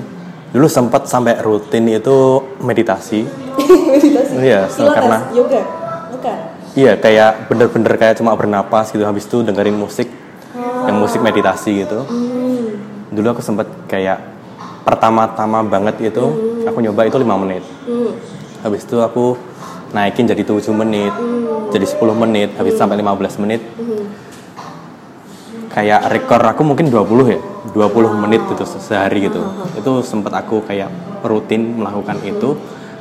dulu 0.51 0.67
sempat 0.67 1.07
sampai 1.07 1.39
rutin 1.43 1.87
itu 1.87 2.43
meditasi. 2.59 3.27
meditasi 3.91 4.33
Iya, 4.39 4.67
Pilates, 4.67 4.95
karena- 4.95 5.23
yoga 5.35 5.61
bukan 6.11 6.37
Iya, 6.71 6.95
kayak 6.95 7.51
bener-bener 7.51 7.99
kayak 7.99 8.15
cuma 8.23 8.31
bernapas 8.39 8.95
gitu. 8.95 9.03
Habis 9.03 9.27
itu 9.27 9.43
dengerin 9.43 9.75
musik, 9.75 10.07
yang 10.87 11.03
musik 11.03 11.19
meditasi 11.19 11.83
gitu. 11.83 12.07
hmm. 12.07 13.11
Dulu 13.11 13.35
aku 13.35 13.43
sempat 13.43 13.67
kayak 13.91 14.23
pertama-tama 14.87 15.67
banget 15.67 16.15
itu 16.15 16.23
aku 16.63 16.79
nyoba 16.79 17.11
itu 17.11 17.19
lima 17.19 17.35
menit. 17.35 17.67
Hmm. 17.85 18.15
Habis 18.61 18.85
itu 18.85 18.97
aku 19.01 19.37
naikin 19.91 20.29
jadi 20.29 20.43
7 20.45 20.71
menit, 20.77 21.13
jadi 21.73 21.87
10 21.87 22.15
menit, 22.15 22.51
habis 22.59 22.77
itu 22.77 22.81
sampai 22.81 23.01
15 23.01 23.41
menit. 23.43 23.61
Hmm. 23.79 24.05
Kayak 25.71 26.11
rekor 26.11 26.43
aku 26.43 26.63
mungkin 26.67 26.91
20 26.91 27.31
ya, 27.31 27.41
20 27.73 28.23
menit 28.27 28.43
itu 28.43 28.65
se- 28.67 28.83
sehari 28.83 29.31
gitu. 29.31 29.41
Itu 29.79 30.03
sempat 30.03 30.35
aku 30.35 30.67
kayak 30.67 30.91
rutin 31.23 31.79
melakukan 31.79 32.19
itu. 32.27 32.59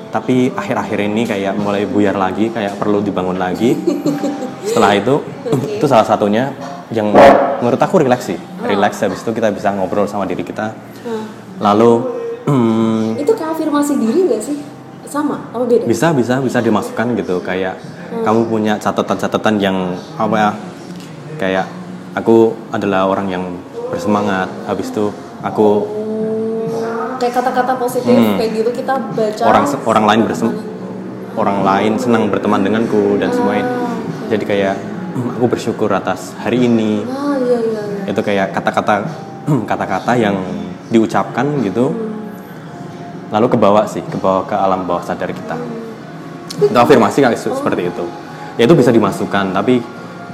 Tapi 0.09 0.49
akhir-akhir 0.57 0.99
ini 1.05 1.21
kayak 1.29 1.53
mulai 1.61 1.85
buyar 1.85 2.17
lagi, 2.17 2.49
kayak 2.49 2.81
perlu 2.81 3.01
dibangun 3.01 3.37
lagi. 3.37 3.77
Setelah 4.69 4.97
itu, 4.97 5.21
itu 5.69 5.85
salah 5.85 6.05
satunya 6.05 6.49
yang 6.89 7.13
menurut 7.61 7.77
aku 7.77 8.01
relax 8.01 8.33
sih. 8.33 8.39
Relax 8.65 9.01
habis 9.05 9.21
itu 9.21 9.29
kita 9.33 9.53
bisa 9.53 9.69
ngobrol 9.73 10.09
sama 10.09 10.25
diri 10.25 10.41
kita. 10.41 10.73
Lalu 11.61 11.91
hmm, 12.49 13.05
itu 13.21 13.31
kayak 13.37 13.53
afirmasi 13.57 13.93
diri 14.01 14.19
nggak 14.29 14.41
sih 14.41 14.57
sama? 15.09 15.37
Apa 15.51 15.65
beda. 15.65 15.83
Bisa 15.85 16.13
bisa 16.13 16.37
bisa 16.39 16.61
dimasukkan 16.61 17.17
gitu. 17.17 17.41
Kayak 17.41 17.81
kamu 18.21 18.45
punya 18.45 18.73
catatan-catatan 18.77 19.55
yang 19.57 19.77
apa 20.15 20.35
ya 20.37 20.49
kayak 21.37 21.65
aku 22.13 22.53
adalah 22.69 23.09
orang 23.09 23.27
yang 23.27 23.43
bersemangat. 23.89 24.47
Habis 24.69 24.93
itu 24.93 25.09
aku 25.41 25.67
kayak 27.19 27.33
kata-kata 27.35 27.73
positif 27.75 28.15
kayak 28.15 28.51
gitu 28.55 28.69
kita 28.71 28.95
baca 28.95 29.43
Hmm. 29.43 29.51
orang 29.51 29.65
orang 29.83 30.05
lain 30.07 30.19
bersem 30.23 30.49
orang 31.35 31.59
lain 31.67 31.93
senang 31.99 32.31
berteman 32.31 32.63
denganku 32.63 33.19
dan 33.19 33.27
semuanya 33.35 33.67
jadi 34.31 34.43
kayak 34.47 34.75
"Hmm, 35.19 35.29
aku 35.35 35.45
bersyukur 35.51 35.91
atas 35.91 36.31
hari 36.39 36.63
ini. 36.63 37.03
Ah 37.03 37.35
iya 37.35 37.59
iya 37.59 37.81
iya. 37.83 38.11
Itu 38.13 38.21
kayak 38.23 38.55
kata-kata 38.55 39.03
kata-kata 39.69 40.13
yang 40.15 40.37
diucapkan 40.89 41.59
gitu 41.61 41.91
lalu 43.29 43.45
ke 43.47 43.57
bawah 43.57 43.85
sih 43.85 44.01
ke 44.01 44.17
bawah 44.17 44.43
ke 44.43 44.53
alam 44.53 44.83
bawah 44.83 45.01
sadar 45.01 45.29
kita. 45.29 45.55
Itu 46.59 46.75
afirmasi 46.75 47.23
se- 47.33 47.53
seperti 47.53 47.87
itu. 47.87 48.05
Ya 48.57 48.65
itu 48.65 48.73
bisa 48.73 48.89
dimasukkan 48.89 49.53
tapi 49.53 49.79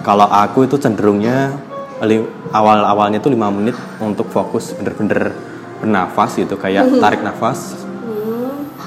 kalau 0.02 0.26
aku 0.26 0.66
itu 0.66 0.76
cenderungnya 0.76 1.54
li- 2.02 2.26
awal-awalnya 2.50 3.20
tuh 3.20 3.30
lima 3.30 3.48
menit 3.48 3.74
untuk 3.98 4.28
fokus 4.28 4.74
bener-bener 4.74 5.36
bernafas 5.78 6.34
gitu 6.36 6.56
kayak 6.56 6.88
tarik 6.98 7.22
nafas 7.22 7.78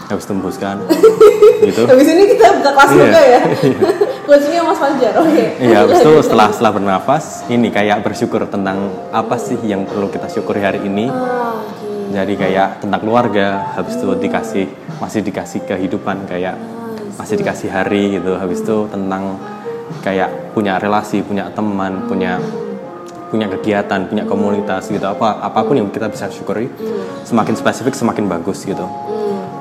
habis 0.08 0.24
tembuskan 0.24 0.80
gitu. 1.68 1.84
Habis 1.84 2.08
ini 2.08 2.22
kita 2.28 2.48
buka 2.56 2.70
kelas 2.72 2.90
Iya. 2.90 3.02
yoga 3.04 3.22
ya? 3.22 3.40
Coachnya 4.28 4.60
Mas 4.60 4.76
Fajar 4.76 5.12
oke. 5.16 5.44
Iya, 5.56 5.76
habis 5.80 6.00
itu 6.00 6.12
setelah 6.20 6.52
setelah 6.52 6.72
bernafas, 6.76 7.24
ini 7.48 7.68
kayak 7.68 8.04
bersyukur 8.04 8.44
tentang 8.44 8.88
apa 9.08 9.40
sih 9.40 9.56
yang 9.62 9.88
perlu 9.88 10.08
kita 10.08 10.28
syukuri 10.28 10.60
hari 10.60 10.84
ini. 10.84 11.08
ah. 11.08 11.56
Jadi 12.08 12.34
kayak 12.40 12.80
tentang 12.80 13.00
keluarga, 13.04 13.76
habis 13.76 14.00
itu 14.00 14.08
dikasih 14.16 14.66
masih 14.98 15.20
dikasih 15.20 15.60
kehidupan 15.68 16.24
kayak 16.24 16.56
masih 17.20 17.36
dikasih 17.36 17.68
hari 17.68 18.16
gitu. 18.16 18.38
Habis 18.38 18.64
itu 18.64 18.76
tentang 18.88 19.36
kayak 20.00 20.54
punya 20.56 20.80
relasi, 20.80 21.20
punya 21.20 21.52
teman, 21.52 22.08
punya 22.08 22.40
punya 23.28 23.46
kegiatan, 23.52 24.08
punya 24.08 24.24
komunitas 24.24 24.88
gitu. 24.88 25.04
Apa 25.04 25.44
apa 25.44 25.60
pun 25.64 25.76
yang 25.76 25.88
kita 25.92 26.08
bisa 26.08 26.32
syukuri, 26.32 26.72
semakin 27.28 27.54
spesifik 27.54 27.92
semakin 27.92 28.24
bagus 28.24 28.64
gitu. 28.64 28.88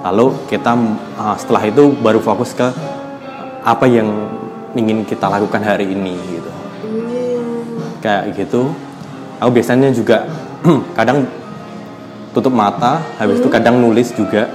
Lalu 0.08 0.32
kita 0.48 0.72
uh, 1.20 1.36
setelah 1.36 1.68
itu 1.68 1.92
baru 2.00 2.24
fokus 2.24 2.56
ke 2.56 2.68
apa 3.68 3.84
yang 3.92 4.08
ingin 4.72 5.04
kita 5.04 5.28
lakukan 5.28 5.60
hari 5.60 5.92
ini 5.92 6.16
gitu. 6.16 6.52
Kayak 8.00 8.40
gitu. 8.40 8.72
Aku 9.44 9.52
biasanya 9.52 9.92
juga 9.92 10.24
kadang 10.98 11.28
tutup 12.38 12.54
mata, 12.54 13.02
habis 13.18 13.42
itu 13.42 13.50
kadang 13.50 13.82
nulis 13.82 14.14
juga. 14.14 14.46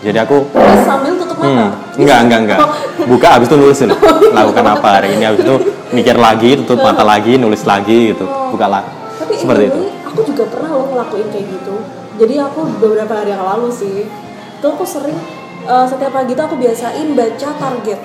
Jadi 0.00 0.16
aku 0.16 0.48
sambil 0.80 1.12
tutup 1.20 1.36
mata 1.36 1.68
Hmm, 1.68 2.00
enggak, 2.00 2.18
enggak, 2.24 2.40
enggak. 2.48 2.58
Buka 3.04 3.28
habis 3.36 3.52
itu 3.52 3.56
nulis 3.60 3.76
dulu. 3.76 3.92
Lakukan 4.36 4.64
apa 4.64 4.88
hari 4.96 5.20
ini 5.20 5.28
habis 5.28 5.44
itu 5.44 5.54
mikir 5.92 6.16
lagi, 6.16 6.56
tutup 6.64 6.80
mata 6.80 7.04
lagi, 7.04 7.36
nulis 7.36 7.60
lagi 7.68 8.16
gitu. 8.16 8.24
Buka 8.24 8.64
lah. 8.64 8.84
tapi 9.20 9.36
Seperti 9.36 9.68
itu. 9.68 9.80
ini 9.84 9.92
aku 10.00 10.20
juga 10.26 10.42
pernah 10.48 10.70
loh 10.72 10.88
ngelakuin 10.90 11.28
kayak 11.28 11.46
gitu 11.46 11.74
jadi 12.16 12.34
aku 12.42 12.60
beberapa 12.76 13.12
hari 13.14 13.30
yang 13.30 13.44
lalu 13.46 13.70
sih 13.70 14.04
itu 14.58 14.66
aku 14.66 14.82
sering 14.82 15.14
eh, 15.62 15.86
setiap 15.86 16.10
pagi 16.10 16.34
itu 16.34 16.42
aku 16.42 16.56
biasain 16.58 17.14
baca 17.14 17.48
target 17.54 18.00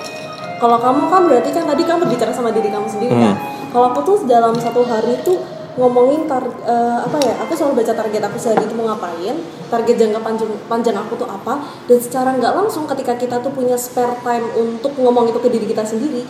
kalau 0.56 0.78
kamu 0.78 1.02
kan 1.10 1.22
berarti 1.26 1.50
kan 1.50 1.66
tadi 1.66 1.82
kamu 1.82 2.06
bicara 2.06 2.30
sama 2.30 2.54
diri 2.54 2.70
kamu 2.70 2.86
sendiri 2.86 3.16
kan 3.16 3.36
kalau 3.74 3.90
aku 3.90 4.00
tuh 4.06 4.18
dalam 4.24 4.54
satu 4.56 4.86
hari 4.86 5.18
itu 5.18 5.34
ngomongin 5.76 6.24
tar 6.28 6.44
eh, 6.44 7.00
apa 7.04 7.18
ya 7.20 7.34
aku 7.44 7.52
selalu 7.52 7.84
baca 7.84 7.94
target 7.94 8.22
aku 8.24 8.38
sehari 8.40 8.64
itu 8.64 8.76
mau 8.76 8.88
ngapain 8.88 9.36
target 9.68 9.96
jangka 10.00 10.20
panjang 10.24 10.52
panjang 10.72 10.96
aku 10.96 11.20
tuh 11.20 11.28
apa 11.28 11.68
dan 11.88 11.98
secara 12.00 12.32
nggak 12.36 12.54
langsung 12.56 12.88
ketika 12.88 13.20
kita 13.20 13.44
tuh 13.44 13.52
punya 13.52 13.76
spare 13.76 14.16
time 14.24 14.48
untuk 14.56 14.96
ngomong 14.96 15.32
itu 15.32 15.40
ke 15.44 15.50
diri 15.52 15.68
kita 15.68 15.84
sendiri 15.84 16.24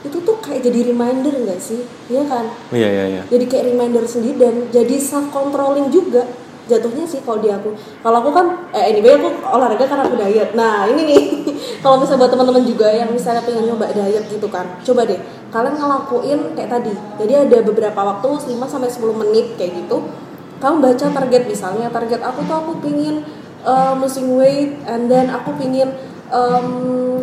itu 0.00 0.16
tuh 0.24 0.36
kayak 0.40 0.64
jadi 0.64 0.92
reminder 0.92 1.34
nggak 1.44 1.60
sih? 1.60 1.84
Iya 2.08 2.24
kan? 2.24 2.48
Iya, 2.72 2.88
iya, 2.88 3.04
iya. 3.04 3.22
jadi 3.28 3.44
kayak 3.44 3.64
reminder 3.68 4.04
sendiri 4.08 4.40
dan 4.40 4.54
jadi 4.72 4.96
self 4.96 5.28
controlling 5.28 5.92
juga 5.92 6.24
jatuhnya 6.70 7.04
sih 7.04 7.20
kalau 7.20 7.42
di 7.42 7.50
aku. 7.52 7.74
Kalau 7.76 8.16
aku 8.24 8.30
kan 8.32 8.46
eh 8.72 8.94
anyway 8.94 9.18
aku 9.18 9.28
olahraga 9.44 9.84
karena 9.84 10.06
aku 10.08 10.16
diet. 10.16 10.50
Nah 10.56 10.88
ini 10.88 11.02
nih 11.04 11.19
kalau 11.80 11.96
misalnya 11.96 12.28
buat 12.28 12.32
teman-teman 12.36 12.64
juga 12.68 12.92
yang 12.92 13.08
misalnya 13.08 13.40
pengen 13.40 13.64
nyoba 13.72 13.88
diet 13.96 14.24
gitu 14.28 14.48
kan 14.52 14.68
coba 14.84 15.08
deh. 15.08 15.16
Kalian 15.48 15.74
ngelakuin 15.80 16.40
kayak 16.52 16.70
tadi. 16.70 16.92
Jadi 17.16 17.32
ada 17.48 17.58
beberapa 17.64 18.00
waktu 18.04 18.28
5 18.52 18.68
sampai 18.68 18.90
10 18.92 19.20
menit 19.26 19.56
kayak 19.56 19.72
gitu. 19.84 20.04
Kamu 20.60 20.84
baca 20.84 21.06
target 21.08 21.42
misalnya 21.48 21.88
target 21.88 22.20
aku 22.20 22.44
tuh 22.44 22.56
aku 22.60 22.72
pingin 22.84 23.24
uh, 23.64 23.96
losing 23.96 24.36
weight 24.36 24.76
and 24.84 25.08
then 25.08 25.32
aku 25.32 25.56
pingin 25.56 25.88
um, 26.28 27.16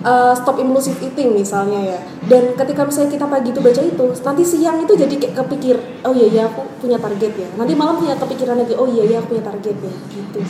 uh, 0.00 0.32
stop 0.32 0.56
impulsive 0.56 0.96
eating 1.04 1.36
misalnya 1.36 1.84
ya. 1.84 1.98
Dan 2.24 2.56
ketika 2.56 2.88
misalnya 2.88 3.12
kita 3.12 3.28
pagi 3.28 3.52
itu 3.52 3.60
baca 3.60 3.82
itu 3.84 4.06
nanti 4.24 4.42
siang 4.48 4.80
itu 4.80 4.96
jadi 4.96 5.14
kayak 5.20 5.44
kepikir 5.44 5.76
oh 6.08 6.16
iya 6.16 6.26
iya 6.32 6.42
aku 6.48 6.64
punya 6.80 6.96
target 6.96 7.32
ya. 7.36 7.48
Nanti 7.60 7.76
malam 7.76 8.00
punya 8.00 8.16
kepikiran 8.16 8.56
lagi 8.56 8.72
oh 8.72 8.88
iya 8.88 9.04
iya 9.04 9.16
aku 9.20 9.36
punya 9.36 9.44
target 9.44 9.76
ya. 9.84 9.92
Gitu 10.08 10.40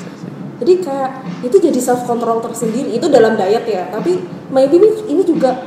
jadi 0.62 0.74
kayak 0.80 1.10
itu 1.42 1.56
jadi 1.58 1.80
self 1.82 2.06
control 2.06 2.38
tersendiri 2.38 2.94
itu 2.94 3.06
dalam 3.10 3.34
diet 3.34 3.66
ya. 3.66 3.90
Tapi 3.90 4.22
maybe 4.54 4.78
ini- 4.78 5.06
ini 5.10 5.22
juga 5.26 5.58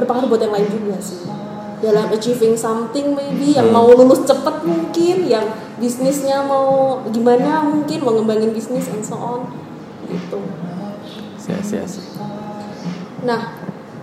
berpengaruh 0.00 0.28
buat 0.32 0.40
yang 0.40 0.54
lain 0.54 0.68
juga 0.72 0.96
sih. 1.00 1.28
Dalam 1.80 2.12
achieving 2.12 2.56
something 2.56 3.16
maybe 3.16 3.56
yang 3.56 3.72
mau 3.72 3.88
lulus 3.88 4.24
cepet 4.28 4.64
mungkin 4.64 5.16
yang 5.28 5.44
bisnisnya 5.80 6.44
mau 6.44 7.00
gimana 7.08 7.64
mungkin 7.64 8.04
mau 8.04 8.12
ngembangin 8.16 8.52
bisnis 8.52 8.88
and 8.92 9.04
so 9.04 9.16
on. 9.16 9.48
Gitu. 10.08 10.40
Sia, 11.40 11.56
sia. 11.64 11.84
Nah, 13.24 13.56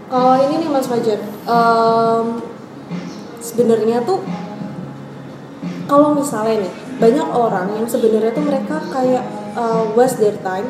kalau 0.09 0.37
ini 0.41 0.65
nih 0.65 0.69
Mas 0.69 0.89
Fajar, 0.89 1.21
em, 1.21 2.25
sebenarnya 3.41 4.01
tuh 4.05 4.21
kalau 5.85 6.17
misalnya 6.17 6.65
nih 6.65 6.73
banyak 6.97 7.27
orang 7.29 7.77
yang 7.77 7.85
sebenarnya 7.85 8.33
tuh 8.33 8.45
mereka 8.45 8.81
kayak 8.89 9.36
uh, 9.57 9.83
waste 9.97 10.21
their 10.21 10.37
time 10.45 10.69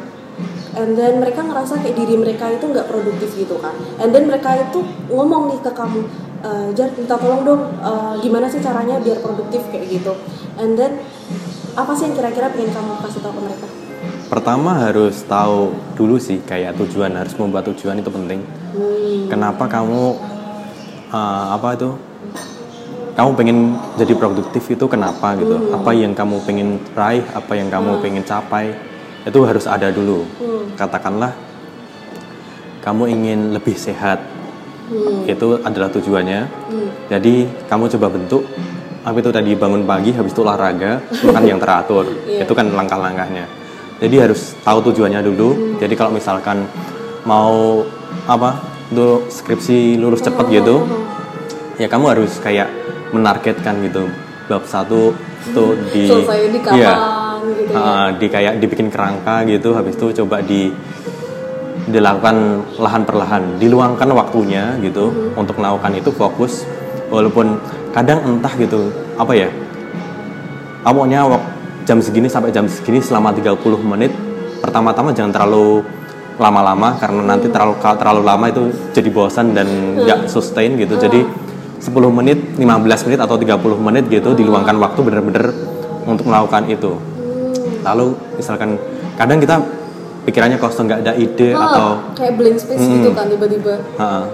and 0.78 0.94
then 0.94 1.18
mereka 1.18 1.42
ngerasa 1.42 1.82
kayak 1.82 1.98
diri 1.98 2.16
mereka 2.16 2.54
itu 2.54 2.70
nggak 2.70 2.88
produktif 2.88 3.34
gitu 3.36 3.58
kan 3.60 3.74
and 4.00 4.14
then 4.14 4.30
mereka 4.30 4.56
itu 4.56 4.86
ngomong 5.10 5.52
nih 5.52 5.60
ke 5.60 5.72
kamu 5.74 6.06
"Eh, 6.38 6.70
Jar 6.78 6.94
minta 6.94 7.18
tolong 7.18 7.42
dong 7.42 7.62
eh, 7.82 8.14
gimana 8.22 8.46
sih 8.46 8.62
caranya 8.62 9.02
biar 9.02 9.18
produktif 9.26 9.66
kayak 9.74 9.90
gitu 9.90 10.14
and 10.62 10.78
then 10.78 11.02
apa 11.74 11.92
sih 11.98 12.06
yang 12.06 12.14
kira-kira 12.14 12.54
pengen 12.54 12.70
kamu 12.70 12.94
kasih 13.02 13.22
tahu 13.26 13.34
ke 13.34 13.42
mereka 13.42 13.68
Pertama 14.28 14.76
harus 14.76 15.24
tahu 15.24 15.72
dulu 15.96 16.20
sih 16.20 16.44
kayak 16.44 16.76
tujuan 16.76 17.16
harus 17.16 17.32
membuat 17.40 17.64
tujuan 17.72 17.96
itu 18.04 18.12
penting. 18.12 18.44
hmm. 18.76 19.32
Kenapa 19.32 19.72
kamu 19.72 20.20
uh, 21.16 21.46
apa 21.56 21.80
itu? 21.80 21.96
Kamu 23.18 23.34
pengen 23.34 23.74
jadi 23.98 24.14
produktif 24.14 24.62
itu 24.70 24.86
kenapa 24.86 25.34
gitu? 25.42 25.74
Apa 25.74 25.90
yang 25.90 26.14
kamu 26.14 26.38
pengen 26.46 26.78
raih? 26.94 27.26
Apa 27.34 27.58
yang 27.58 27.74
kamu 27.74 27.98
pengen 27.98 28.22
capai? 28.22 28.78
Itu 29.26 29.42
harus 29.42 29.66
ada 29.66 29.90
dulu. 29.90 30.22
Hmm. 30.38 30.78
Katakanlah 30.78 31.34
kamu 32.86 33.10
ingin 33.10 33.40
lebih 33.58 33.74
sehat. 33.74 34.22
Hmm. 34.94 35.26
Itu 35.26 35.58
adalah 35.66 35.90
tujuannya. 35.90 36.42
Hmm. 36.46 36.90
Jadi 37.10 37.50
kamu 37.66 37.90
coba 37.98 38.14
bentuk 38.14 38.46
apa 39.08 39.24
itu 39.24 39.32
tadi 39.32 39.56
bangun 39.56 39.88
pagi 39.88 40.12
habis 40.12 40.36
itu 40.36 40.44
olahraga 40.44 41.00
makan 41.24 41.44
yang 41.48 41.60
teratur 41.64 42.04
Iya. 42.28 42.44
itu 42.44 42.52
kan 42.52 42.68
langkah-langkahnya 42.68 43.48
jadi 44.04 44.28
harus 44.28 44.52
tahu 44.68 44.84
tujuannya 44.92 45.24
dulu 45.24 45.80
jadi 45.80 45.96
kalau 45.96 46.12
misalkan 46.12 46.68
mau 47.24 47.88
apa 48.28 48.60
itu 48.92 49.24
skripsi 49.32 49.96
lulus 49.96 50.20
cepat 50.20 50.52
gitu 50.52 50.84
ya 51.80 51.88
kamu 51.88 52.20
harus 52.20 52.36
kayak 52.44 52.68
menargetkan 53.12 53.80
gitu. 53.86 54.10
Bab 54.48 54.64
satu 54.64 55.12
tuh 55.52 55.76
di 55.92 56.08
Selesai 56.08 56.40
di 56.56 56.60
kapan 56.64 56.80
iya, 56.80 56.94
gitu 57.52 57.72
ya. 57.72 57.80
ah, 57.80 58.08
di 58.16 58.28
kayak 58.32 58.54
dibikin 58.64 58.88
kerangka 58.88 59.44
gitu. 59.44 59.76
Habis 59.76 60.00
itu 60.00 60.24
coba 60.24 60.40
di 60.40 60.72
dilakukan 61.88 62.68
lahan 62.80 63.04
perlahan 63.08 63.44
diluangkan 63.56 64.12
waktunya 64.12 64.76
gitu 64.84 65.08
Mm-hmm. 65.08 65.40
untuk 65.40 65.56
melakukan 65.60 65.92
itu 66.00 66.10
fokus. 66.16 66.64
Walaupun 67.08 67.60
kadang 67.96 68.20
entah 68.28 68.52
gitu 68.60 68.92
apa 69.16 69.32
ya 69.32 69.48
awalnya 70.84 71.24
jam 71.88 72.04
segini 72.04 72.28
sampai 72.28 72.52
jam 72.52 72.68
segini 72.68 73.00
selama 73.00 73.32
30 73.32 73.56
menit. 73.84 74.12
Pertama-tama 74.60 75.16
jangan 75.16 75.32
terlalu 75.32 75.84
lama-lama 76.38 76.94
karena 77.02 77.34
nanti 77.34 77.48
terlalu 77.50 77.80
kalau 77.82 77.98
terlalu 77.98 78.22
lama 78.28 78.46
itu 78.52 78.64
jadi 78.94 79.10
bosan 79.10 79.56
dan 79.56 79.68
nggak 79.96 80.28
sustain 80.28 80.76
gitu. 80.76 81.00
Jadi 81.00 81.24
10 81.78 81.94
menit 82.10 82.40
15 82.58 83.06
menit 83.08 83.20
atau 83.22 83.36
30 83.38 83.58
menit 83.78 84.04
gitu 84.10 84.34
diluangkan 84.34 84.76
waktu 84.78 85.00
bener-bener 85.06 85.54
untuk 86.06 86.26
melakukan 86.26 86.66
itu 86.68 86.98
lalu 87.84 88.18
misalkan 88.36 88.76
kadang 89.16 89.38
kita 89.38 89.62
pikirannya 90.26 90.60
kosong 90.60 90.92
nggak 90.92 91.00
ada 91.08 91.14
ide 91.16 91.56
Ah, 91.56 91.64
atau 91.72 91.88
kayak 92.14 92.34
blank 92.36 92.58
space 92.60 92.84
gitu 92.84 93.10
kan 93.16 93.32
tiba-tiba 93.32 93.80
Ha, 93.96 94.28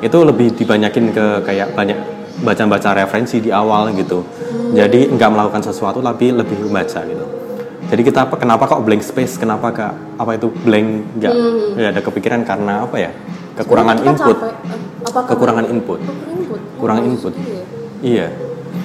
itu 0.00 0.18
lebih 0.24 0.56
dibanyakin 0.56 1.12
ke 1.12 1.26
kayak 1.44 1.76
banyak 1.76 1.98
baca-baca 2.40 2.98
referensi 2.98 3.38
di 3.38 3.54
awal 3.54 3.94
gitu. 3.94 4.26
Jadi 4.74 5.06
nggak 5.06 5.30
melakukan 5.30 5.62
sesuatu 5.62 6.02
tapi 6.02 6.34
lebih 6.34 6.66
membaca 6.66 6.98
gitu. 7.04 7.24
Jadi 7.92 8.02
kita 8.02 8.26
apa 8.26 8.34
kenapa 8.34 8.66
kok 8.66 8.82
blank 8.82 9.04
space? 9.04 9.38
Kenapa 9.38 9.70
kak 9.70 9.92
apa 10.18 10.34
itu 10.34 10.48
blank 10.50 10.88
nggak 11.20 11.32
nggak 11.78 11.90
ada 11.94 12.00
kepikiran 12.02 12.40
karena 12.42 12.74
apa 12.82 12.96
ya? 12.98 13.10
Kekurangan 13.54 13.96
Kita 14.00 14.08
input. 14.10 14.36
capek. 14.40 14.54
Apakah 15.04 15.30
Kekurangan 15.30 15.66
input. 15.68 16.00
Input. 16.02 16.60
Kurang 16.76 16.98
Oh, 17.00 17.06
input. 17.06 17.32
gitu 17.32 17.50
ya. 17.52 17.64
Iya. 18.00 18.26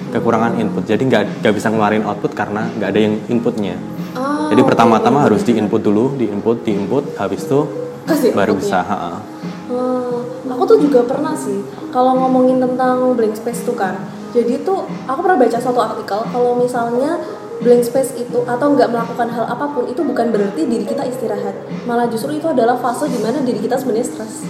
Kekurangan 0.09 0.57
input. 0.57 0.83
Jadi 0.83 1.03
nggak 1.05 1.23
nggak 1.41 1.53
bisa 1.53 1.67
ngeluarin 1.69 2.03
output 2.03 2.31
karena 2.33 2.65
nggak 2.75 2.89
ada 2.89 2.99
yang 2.99 3.15
inputnya. 3.27 3.75
Ah, 4.11 4.49
Jadi 4.49 4.61
pertama-tama 4.65 5.21
harus 5.21 5.41
di 5.41 5.53
input 5.53 5.79
dulu, 5.79 6.17
di 6.17 6.25
input, 6.25 6.65
di 6.65 6.73
input, 6.73 7.13
habis 7.15 7.45
itu 7.45 7.59
Kasih 8.03 8.33
baru 8.33 8.57
bisa. 8.57 8.81
ha-ha. 8.81 9.21
Hmm, 9.69 10.25
aku 10.49 10.63
tuh 10.65 10.77
juga 10.81 11.05
pernah 11.05 11.37
sih 11.37 11.61
kalau 11.89 12.17
ngomongin 12.17 12.57
tentang 12.57 13.13
blank 13.13 13.37
space 13.37 13.61
tuh 13.61 13.77
kan. 13.77 14.01
Jadi 14.29 14.61
tuh 14.61 14.81
aku 15.05 15.19
pernah 15.21 15.37
baca 15.37 15.57
satu 15.57 15.77
artikel 15.77 16.19
kalau 16.25 16.57
misalnya 16.57 17.21
blank 17.59 17.85
space 17.85 18.17
itu 18.17 18.39
atau 18.45 18.65
nggak 18.71 18.89
melakukan 18.89 19.29
hal 19.29 19.45
apa 19.45 19.69
pun 19.69 19.85
itu 19.85 20.01
bukan 20.01 20.33
berarti 20.33 20.65
diri 20.65 20.85
kita 20.85 21.05
istirahat. 21.05 21.53
Malah 21.85 22.09
justru 22.09 22.33
itu 22.33 22.49
adalah 22.49 22.77
fase 22.77 23.05
di 23.05 23.21
mana 23.21 23.41
diri 23.41 23.61
kita 23.61 23.77
sebenarnya 23.77 24.07
stres. 24.07 24.41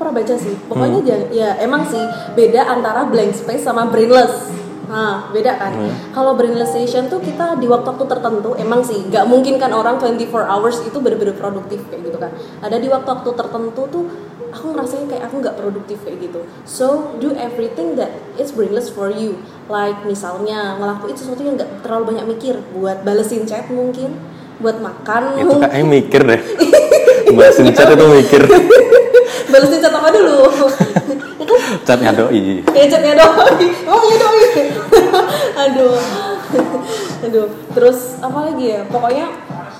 Pernah 0.00 0.14
baca 0.16 0.34
sih. 0.40 0.54
Pokoknya 0.64 1.00
jangan- 1.04 1.28
ya 1.28 1.48
emang 1.60 1.84
sih 1.84 2.00
beda 2.32 2.72
antara 2.72 3.04
blank 3.04 3.36
space 3.36 3.68
sama 3.68 3.84
brainless. 3.92 4.48
Nah, 4.88 5.28
beda 5.30 5.54
kan. 5.60 5.72
Hmm. 5.76 5.92
Kalau 6.10 6.34
brainlessation 6.34 7.06
tuh 7.06 7.20
kita 7.20 7.60
di 7.60 7.68
waktu-waktu 7.68 8.08
tertentu 8.08 8.56
emang 8.56 8.80
sih 8.80 9.06
nggak 9.06 9.28
mungkin 9.28 9.60
kan 9.60 9.70
orang 9.70 10.00
24 10.00 10.48
hours 10.48 10.82
itu 10.82 10.98
bener-bener 10.98 11.36
produktif 11.36 11.84
kayak 11.92 12.08
gitu 12.08 12.16
kan. 12.16 12.32
Ada 12.64 12.80
di 12.80 12.88
waktu-waktu 12.88 13.30
tertentu 13.36 13.82
tuh 13.86 14.04
aku 14.50 14.74
ngerasain 14.74 15.06
kayak 15.06 15.30
aku 15.30 15.44
nggak 15.44 15.54
produktif 15.54 16.02
kayak 16.02 16.18
gitu. 16.26 16.42
So 16.66 17.14
do 17.22 17.36
everything 17.38 17.94
that 18.00 18.10
is 18.34 18.50
brainless 18.50 18.90
for 18.90 19.12
you. 19.12 19.38
Like 19.70 20.02
misalnya 20.02 20.74
ngelakuin 20.82 21.14
sesuatu 21.14 21.44
yang 21.44 21.54
nggak 21.54 21.86
terlalu 21.86 22.16
banyak 22.16 22.26
mikir, 22.26 22.58
buat 22.74 23.06
balesin 23.06 23.46
chat 23.46 23.70
mungkin, 23.70 24.18
buat 24.58 24.82
makan. 24.82 25.38
Itu 25.38 25.54
kayaknya 25.62 25.86
mikir 25.86 26.20
deh. 26.26 26.40
Bahasin 27.38 27.70
chat 27.70 27.94
itu 27.94 28.06
mikir. 28.10 28.42
balesin 29.48 29.80
chat 29.80 29.94
apa 29.94 30.08
dulu? 30.12 30.44
Ya 31.40 31.86
Chatnya 31.86 32.12
doi. 32.14 32.62
gadgetnya 32.62 33.14
doi. 33.16 33.66
Oh 33.88 34.00
iya 34.06 34.16
doi? 34.20 34.44
Aduh. 35.66 35.98
Aduh. 37.26 37.46
Terus 37.74 38.20
apa 38.20 38.38
lagi 38.50 38.64
ya? 38.76 38.82
Pokoknya 38.86 39.26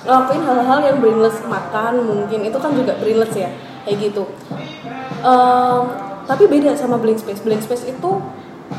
ngelakuin 0.03 0.41
hal-hal 0.43 0.79
yang 0.83 0.97
brainless. 0.99 1.37
Makan 1.45 1.93
mungkin. 2.03 2.39
Itu 2.43 2.57
kan 2.59 2.75
juga 2.75 2.97
brainless 2.99 3.33
ya? 3.37 3.49
Kayak 3.87 3.97
gitu. 4.11 4.23
Em, 5.21 5.81
tapi 6.27 6.43
beda 6.49 6.75
sama 6.75 6.97
blank 6.99 7.21
space. 7.21 7.41
Blank 7.45 7.63
space 7.63 7.85
itu 7.87 8.11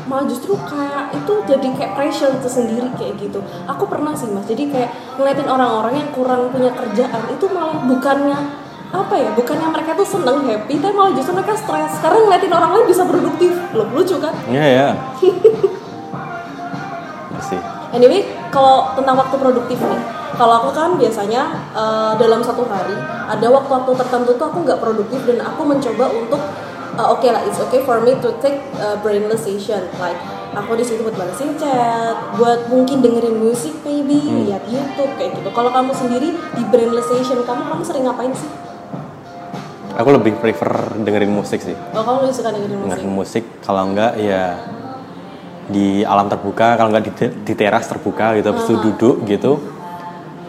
malah 0.09 0.25
justru 0.25 0.57
kayak 0.57 1.13
itu 1.13 1.33
jadi 1.45 1.67
kayak 1.77 1.91
pressure 1.93 2.33
tersendiri 2.41 2.89
kayak 2.97 3.17
gitu. 3.21 3.39
Aku 3.69 3.85
pernah 3.85 4.13
sih 4.17 4.29
mas. 4.29 4.45
Jadi 4.45 4.69
kayak 4.69 4.89
ngeliatin 5.17 5.49
orang-orang 5.49 6.01
yang 6.01 6.09
kurang 6.13 6.49
punya 6.49 6.73
kerjaan 6.73 7.23
itu 7.29 7.45
malah 7.49 7.77
bukannya 7.85 8.62
apa 8.93 9.17
ya 9.17 9.33
bukannya 9.33 9.73
mereka 9.73 9.97
tuh 9.97 10.05
seneng 10.05 10.45
happy 10.45 10.77
tapi 10.77 10.93
malah 10.93 11.17
justru 11.17 11.33
mereka 11.33 11.57
stres 11.57 11.97
karena 11.97 12.29
ngeliatin 12.29 12.53
orang 12.53 12.71
lain 12.77 12.85
bisa 12.85 13.01
produktif 13.09 13.57
loh 13.73 13.89
lucu 13.89 14.21
kan 14.21 14.33
Iya 14.45 14.65
ya. 14.69 14.87
Iya 17.33 17.41
sih. 17.41 17.59
Anyway, 17.93 18.25
kalau 18.53 18.93
tentang 18.93 19.17
waktu 19.17 19.35
produktif 19.37 19.77
nih, 19.81 20.01
kalau 20.37 20.61
aku 20.61 20.69
kan 20.73 20.97
biasanya 20.97 21.41
eh, 21.73 22.13
dalam 22.21 22.41
satu 22.45 22.65
hari 22.69 22.93
ada 23.29 23.47
waktu-waktu 23.49 23.91
tertentu 23.97 24.31
tuh 24.37 24.45
aku 24.49 24.65
nggak 24.65 24.81
produktif 24.81 25.21
dan 25.25 25.41
aku 25.45 25.61
mencoba 25.65 26.09
untuk 26.13 26.41
eh, 26.93 27.07
oke 27.09 27.25
lah, 27.29 27.41
it's 27.45 27.57
okay 27.61 27.81
for 27.81 28.01
me 28.01 28.13
to 28.21 28.29
take 28.41 28.61
uh, 28.77 28.97
brainless 29.01 29.45
session, 29.45 29.81
like 29.97 30.17
aku 30.53 30.77
di 30.77 30.85
situ 30.85 31.01
buat 31.01 31.17
balesin 31.17 31.57
chat, 31.57 32.13
buat 32.37 32.69
mungkin 32.69 33.01
dengerin 33.01 33.41
musik 33.41 33.73
maybe, 33.81 34.21
lihat 34.45 34.61
YouTube 34.69 35.09
kayak 35.17 35.37
gitu. 35.37 35.49
Kalau 35.49 35.73
kamu 35.73 35.93
sendiri 35.93 36.29
di 36.33 36.63
brainless 36.69 37.09
session 37.09 37.41
kamu, 37.41 37.61
kamu 37.65 37.81
sering 37.81 38.05
ngapain 38.05 38.33
sih? 38.33 38.72
Aku 39.93 40.09
lebih 40.09 40.33
prefer 40.41 40.97
dengerin 40.97 41.29
musik 41.29 41.61
sih. 41.61 41.77
Oh, 41.93 42.01
kamu 42.01 42.25
lebih 42.25 42.35
suka 42.35 42.49
dengerin 42.49 42.77
musik? 42.77 42.85
Dengerin 42.89 43.11
musik 43.13 43.43
kalau 43.61 43.81
enggak 43.85 44.11
ya 44.17 44.43
di 45.63 46.03
alam 46.03 46.27
terbuka, 46.27 46.75
kalau 46.75 46.89
enggak 46.91 47.05
di, 47.07 47.11
di 47.45 47.53
teras 47.53 47.85
terbuka 47.87 48.33
gitu, 48.35 48.47
habis 48.49 48.65
itu 48.65 48.75
duduk 48.81 49.15
gitu. 49.29 49.51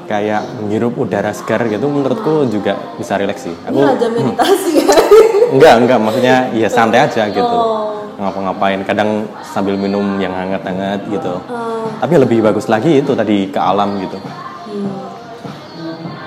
Kayak 0.04 0.44
menghirup 0.60 1.00
udara 1.00 1.32
segar 1.32 1.64
gitu 1.64 1.88
menurutku 1.88 2.44
juga 2.52 2.76
bisa 3.00 3.16
rileks 3.16 3.48
sih. 3.48 3.56
Ini 3.56 3.72
Aku 3.72 3.80
raja 3.80 4.06
meditasi 4.12 4.70
ya? 4.84 4.96
enggak 5.56 5.74
enggak 5.80 5.98
maksudnya 6.00 6.36
ya 6.52 6.68
santai 6.68 7.08
aja 7.08 7.24
gitu. 7.28 7.40
Oh. 7.40 8.04
Ngapa-ngapain 8.14 8.84
kadang 8.84 9.24
sambil 9.40 9.80
minum 9.80 10.20
yang 10.20 10.30
hangat-hangat 10.30 11.08
gitu. 11.08 11.40
Eh, 11.48 11.84
Tapi 12.04 12.14
lebih 12.20 12.44
bagus 12.44 12.68
lagi 12.68 13.00
itu 13.00 13.16
tadi 13.16 13.48
ke 13.48 13.56
alam 13.56 13.96
gitu. 13.96 14.20
hmm, 14.20 14.92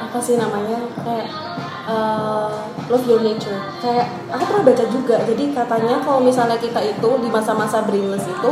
apa 0.10 0.18
sih 0.20 0.42
namanya 0.42 0.82
kayak 1.06 1.28
uh, 1.30 1.47
love 2.88 3.06
your 3.06 3.20
nature. 3.20 3.60
Kayak 3.80 4.08
aku 4.32 4.44
pernah 4.48 4.64
baca 4.64 4.84
juga 4.88 5.16
jadi 5.24 5.44
katanya 5.52 5.96
kalau 6.00 6.20
misalnya 6.20 6.56
kita 6.56 6.80
itu 6.82 7.10
di 7.20 7.28
masa-masa 7.28 7.84
brainless 7.84 8.24
itu 8.24 8.50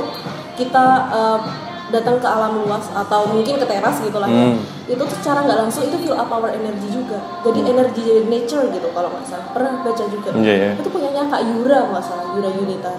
kita 0.55 0.85
uh, 1.11 1.39
datang 1.85 2.17
ke 2.17 2.25
alam 2.25 2.65
luas 2.65 2.81
atau 2.91 3.29
mungkin 3.29 3.61
ke 3.61 3.65
teras 3.69 4.01
gitu 4.01 4.17
lah 4.17 4.25
ya 4.25 4.51
Hmm. 4.51 4.57
itu 4.89 5.03
secara 5.05 5.45
nggak 5.45 5.59
langsung 5.65 5.85
itu 5.85 5.95
fill 6.01 6.17
up 6.17 6.27
our 6.29 6.49
energy 6.49 6.89
juga. 6.89 7.21
Jadi 7.45 7.59
energi 7.61 8.01
dari 8.03 8.25
nature 8.25 8.67
gitu 8.73 8.87
kalau 8.91 9.13
nggak 9.13 9.25
salah. 9.25 9.47
Pernah 9.53 9.73
baca 9.85 10.03
juga. 10.09 10.29
Iya, 10.33 10.53
iya. 10.53 10.71
itu 10.75 10.89
punyanya 10.89 11.29
kak 11.29 11.41
Yura 11.45 11.79
nggak 11.93 12.03
salah 12.03 12.25
Yura 12.33 12.49
Yunita. 12.51 12.93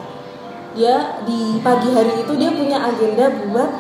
Dia 0.77 0.97
di 1.25 1.59
pagi 1.61 1.89
hari 1.91 2.21
itu 2.21 2.33
dia 2.37 2.51
punya 2.53 2.79
agenda 2.85 3.27
buat 3.49 3.71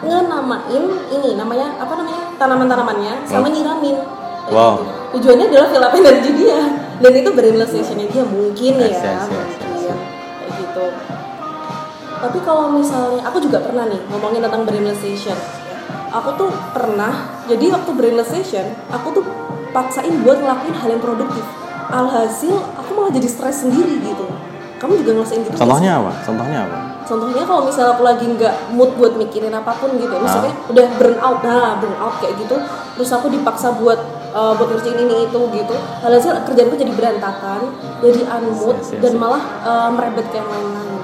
ngenamain 0.00 0.84
ini 1.12 1.36
namanya 1.36 1.76
apa 1.76 1.92
namanya 1.92 2.22
tanaman-tanamannya 2.40 3.14
sama 3.28 3.46
nyiramin. 3.48 3.96
Kayak 4.48 4.56
Wow. 4.56 4.74
gitu. 4.80 4.92
tujuannya 5.10 5.46
adalah 5.52 5.68
fill 5.68 5.84
up 5.84 5.94
energi 5.94 6.30
dia 6.32 6.60
dan 7.00 7.12
itu 7.16 7.30
brainless 7.32 7.72
sessionnya 7.72 8.06
dia 8.12 8.24
mungkin 8.24 8.72
ya. 8.76 8.88
Yes, 8.88 9.00
yes, 9.00 9.04
yes, 9.04 9.24
mungkin 9.32 9.68
yes. 9.88 10.00
kayak 10.36 10.52
gitu. 10.60 10.84
Tapi 12.20 12.38
kalau 12.44 12.66
misalnya 12.76 13.22
aku 13.24 13.38
juga 13.40 13.58
pernah 13.64 13.88
nih 13.88 14.00
ngomongin 14.12 14.40
tentang 14.44 14.62
brainless 14.68 15.00
session 15.00 15.38
aku 16.10 16.34
tuh 16.34 16.50
pernah 16.74 17.38
jadi 17.46 17.70
waktu 17.70 17.90
brainless 17.94 18.34
session 18.34 18.66
aku 18.90 19.14
tuh 19.14 19.24
paksain 19.70 20.10
buat 20.26 20.38
ngelakuin 20.42 20.76
hal 20.76 20.88
yang 20.92 21.02
produktif. 21.02 21.44
Alhasil 21.90 22.54
aku 22.78 22.90
malah 22.94 23.10
jadi 23.10 23.26
stres 23.26 23.66
sendiri 23.66 23.98
gitu. 24.04 24.26
Kamu 24.78 24.96
juga 25.02 25.18
ngerasain 25.18 25.42
gitu 25.42 25.58
Contohnya 25.58 25.98
apa? 25.98 26.12
Contohnya 26.22 26.58
apa? 26.64 26.90
contohnya 27.10 27.42
kalau 27.42 27.66
misalnya 27.66 27.92
aku 27.98 28.02
lagi 28.06 28.22
nggak 28.22 28.54
mood 28.70 28.94
buat 28.94 29.18
mikirin 29.18 29.50
apa 29.50 29.74
pun 29.74 29.98
gitu 29.98 30.14
misalnya 30.14 30.54
udah 30.70 30.86
burn 30.94 31.18
out 31.18 31.38
nah 31.42 31.74
burn 31.82 31.98
out 31.98 32.14
kayak 32.22 32.38
gitu 32.38 32.54
terus 32.94 33.10
aku 33.10 33.26
dipaksa 33.34 33.74
buat 33.74 33.98
uh, 34.34 34.52
buat 34.56 34.68
ngerjain 34.74 34.98
ini 34.98 35.16
itu 35.28 35.40
gitu 35.50 35.76
hasilnya 36.02 36.42
kerjaanku 36.46 36.74
jadi 36.78 36.92
berantakan 36.94 37.60
jadi 38.02 38.20
unmood 38.38 38.76
dan 38.98 39.12
malah 39.18 39.42
uh, 39.62 39.90
merebet 39.92 40.26
ke 40.30 40.36
yang 40.38 40.48
lain-lain 40.48 41.00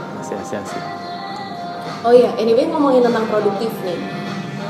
oh 2.07 2.12
iya 2.15 2.31
anyway 2.39 2.67
ngomongin 2.71 3.03
tentang 3.03 3.27
produktif 3.27 3.73
nih 3.83 3.99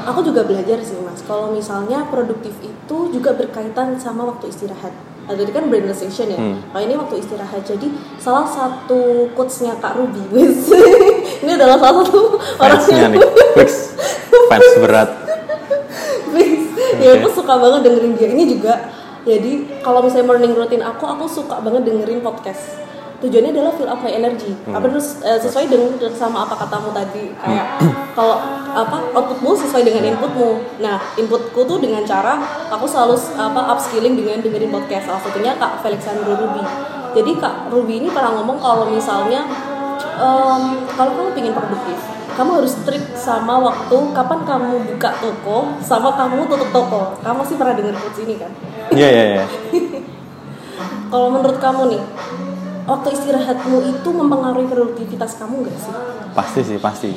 aku 0.07 0.21
juga 0.23 0.47
belajar 0.47 0.79
sih 0.81 0.97
mas 1.03 1.21
kalau 1.27 1.53
misalnya 1.53 2.07
produktif 2.09 2.55
itu 2.63 2.99
juga 3.11 3.35
berkaitan 3.35 3.99
sama 3.99 4.29
waktu 4.29 4.49
istirahat 4.53 4.95
Nah, 5.27 5.35
tadi 5.35 5.51
kan 5.51 5.67
brain 5.67 5.91
session 5.91 6.31
ya. 6.31 6.39
Hmm. 6.39 6.63
Kalau 6.71 6.83
ini 6.87 6.95
waktu 6.95 7.19
istirahat. 7.19 7.67
Jadi 7.67 7.91
salah 8.15 8.47
satu 8.47 9.27
quotes-nya 9.35 9.75
Kak 9.83 9.99
Ruby, 9.99 10.23
wis. 10.39 10.71
ini 11.43 11.51
adalah 11.51 11.83
salah 11.83 12.07
satu 12.07 12.39
orang 12.63 12.79
Fansnya 12.79 13.11
yang 13.11 13.13
nih, 13.19 13.27
fix. 13.59 13.99
Fans 14.47 14.73
berat. 14.79 15.11
Fix. 16.31 16.66
Ya 17.01 17.11
aku 17.21 17.29
suka 17.31 17.55
banget 17.59 17.81
dengerin 17.87 18.13
dia. 18.17 18.29
Ini 18.33 18.45
juga 18.49 18.75
jadi 19.27 19.83
kalau 19.83 20.07
misalnya 20.07 20.31
morning 20.31 20.55
routine 20.55 20.87
aku 20.87 21.03
aku 21.03 21.27
suka 21.27 21.59
banget 21.59 21.83
dengerin 21.83 22.23
podcast. 22.23 22.87
Tujuannya 23.17 23.51
adalah 23.57 23.73
fill 23.75 23.89
up 23.89 23.99
my 24.05 24.13
energy. 24.13 24.53
Hmm. 24.69 24.77
apa 24.77 24.87
terus 24.93 25.25
eh, 25.25 25.41
sesuai 25.41 25.73
dengan 25.73 25.97
sama 26.13 26.45
apa 26.45 26.55
katamu 26.55 26.93
tadi 26.93 27.33
kayak 27.33 27.81
kalau 28.17 28.37
apa 28.77 29.09
outputmu 29.17 29.57
sesuai 29.57 29.83
dengan 29.83 30.15
inputmu. 30.15 30.79
Nah 30.85 31.01
inputku 31.17 31.65
tuh 31.65 31.81
dengan 31.83 32.05
cara 32.07 32.39
aku 32.71 32.85
selalu 32.87 33.17
apa 33.35 33.61
upskilling 33.75 34.15
dengan 34.15 34.39
dengerin 34.39 34.71
podcast. 34.71 35.11
Salah 35.11 35.23
satunya 35.25 35.57
kak 35.57 35.81
Felixandro 35.81 36.37
Ruby. 36.37 36.63
Jadi 37.17 37.33
kak 37.41 37.73
Ruby 37.73 38.05
ini 38.05 38.09
pernah 38.13 38.37
ngomong 38.37 38.61
kalau 38.61 38.93
misalnya 38.93 39.49
em, 40.17 40.63
kalau 40.93 41.11
kamu 41.13 41.31
ingin 41.37 41.55
produktif 41.55 41.99
kamu 42.37 42.51
harus 42.61 42.73
strict 42.75 43.17
sama 43.17 43.57
waktu 43.57 43.97
kapan 44.13 44.41
kamu 44.45 44.73
buka 44.93 45.11
toko 45.17 45.59
sama 45.81 46.13
kamu 46.13 46.45
tutup 46.45 46.69
toko 46.69 47.03
kamu 47.21 47.41
sih 47.43 47.57
pernah 47.57 47.75
denger 47.75 47.97
quotes 47.97 48.21
ini 48.23 48.35
kan 48.37 48.53
Iya, 48.87 49.09
iya, 49.09 49.25
iya. 49.35 49.45
kalau 51.11 51.29
menurut 51.33 51.59
kamu 51.59 51.83
nih 51.91 52.03
waktu 52.87 53.09
istirahatmu 53.13 53.77
itu 53.83 54.09
mempengaruhi 54.09 54.69
produktivitas 54.69 55.37
kamu 55.37 55.67
gak 55.67 55.79
sih 55.81 55.95
Pasti 56.37 56.61
sih, 56.61 56.77
pasti. 56.77 57.11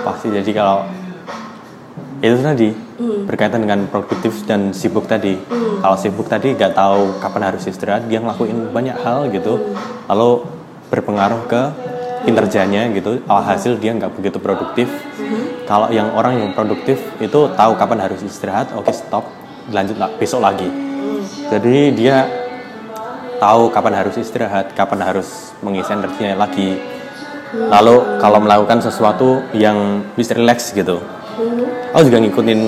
Pasti. 0.00 0.32
Jadi 0.32 0.50
kalau 0.50 0.80
itu 2.20 2.36
tadi 2.40 2.68
Hmm. 3.00 3.24
berkaitan 3.24 3.64
dengan 3.64 3.88
produktif 3.88 4.44
dan 4.44 4.76
sibuk 4.76 5.08
tadi. 5.08 5.40
Kalau 5.80 5.96
sibuk 5.96 6.28
tadi 6.28 6.52
nggak 6.52 6.76
tahu 6.76 7.16
kapan 7.16 7.48
harus 7.48 7.64
istirahat, 7.64 8.04
dia 8.12 8.20
ngelakuin 8.20 8.68
banyak 8.76 8.92
hal 8.92 9.28
gitu, 9.32 9.72
lalu 10.04 10.44
berpengaruh 10.92 11.48
ke 11.48 11.62
kinerjanya 12.24 12.90
gitu. 12.92 13.20
Alhasil 13.24 13.76
dia 13.80 13.96
nggak 13.96 14.12
begitu 14.16 14.38
produktif. 14.40 14.88
Kalau 15.64 15.86
yang 15.94 16.10
orang 16.18 16.42
yang 16.42 16.50
produktif 16.52 16.98
itu 17.22 17.40
tahu 17.54 17.72
kapan 17.78 18.10
harus 18.10 18.20
istirahat, 18.26 18.74
oke 18.74 18.90
stop, 18.90 19.30
lanjut 19.70 19.96
lah 19.96 20.10
besok 20.18 20.42
lagi. 20.42 20.66
Jadi 21.46 21.94
dia 21.94 22.26
tahu 23.38 23.70
kapan 23.70 24.02
harus 24.02 24.18
istirahat, 24.18 24.74
kapan 24.74 25.00
harus 25.06 25.54
mengisi 25.62 25.94
energinya 25.94 26.42
lagi. 26.42 26.76
Lalu 27.50 28.22
kalau 28.22 28.38
melakukan 28.42 28.78
sesuatu 28.82 29.42
yang 29.54 30.02
bisa 30.14 30.34
relax 30.34 30.70
gitu. 30.70 30.98
Aku 31.90 32.06
juga 32.06 32.22
ngikutin 32.22 32.60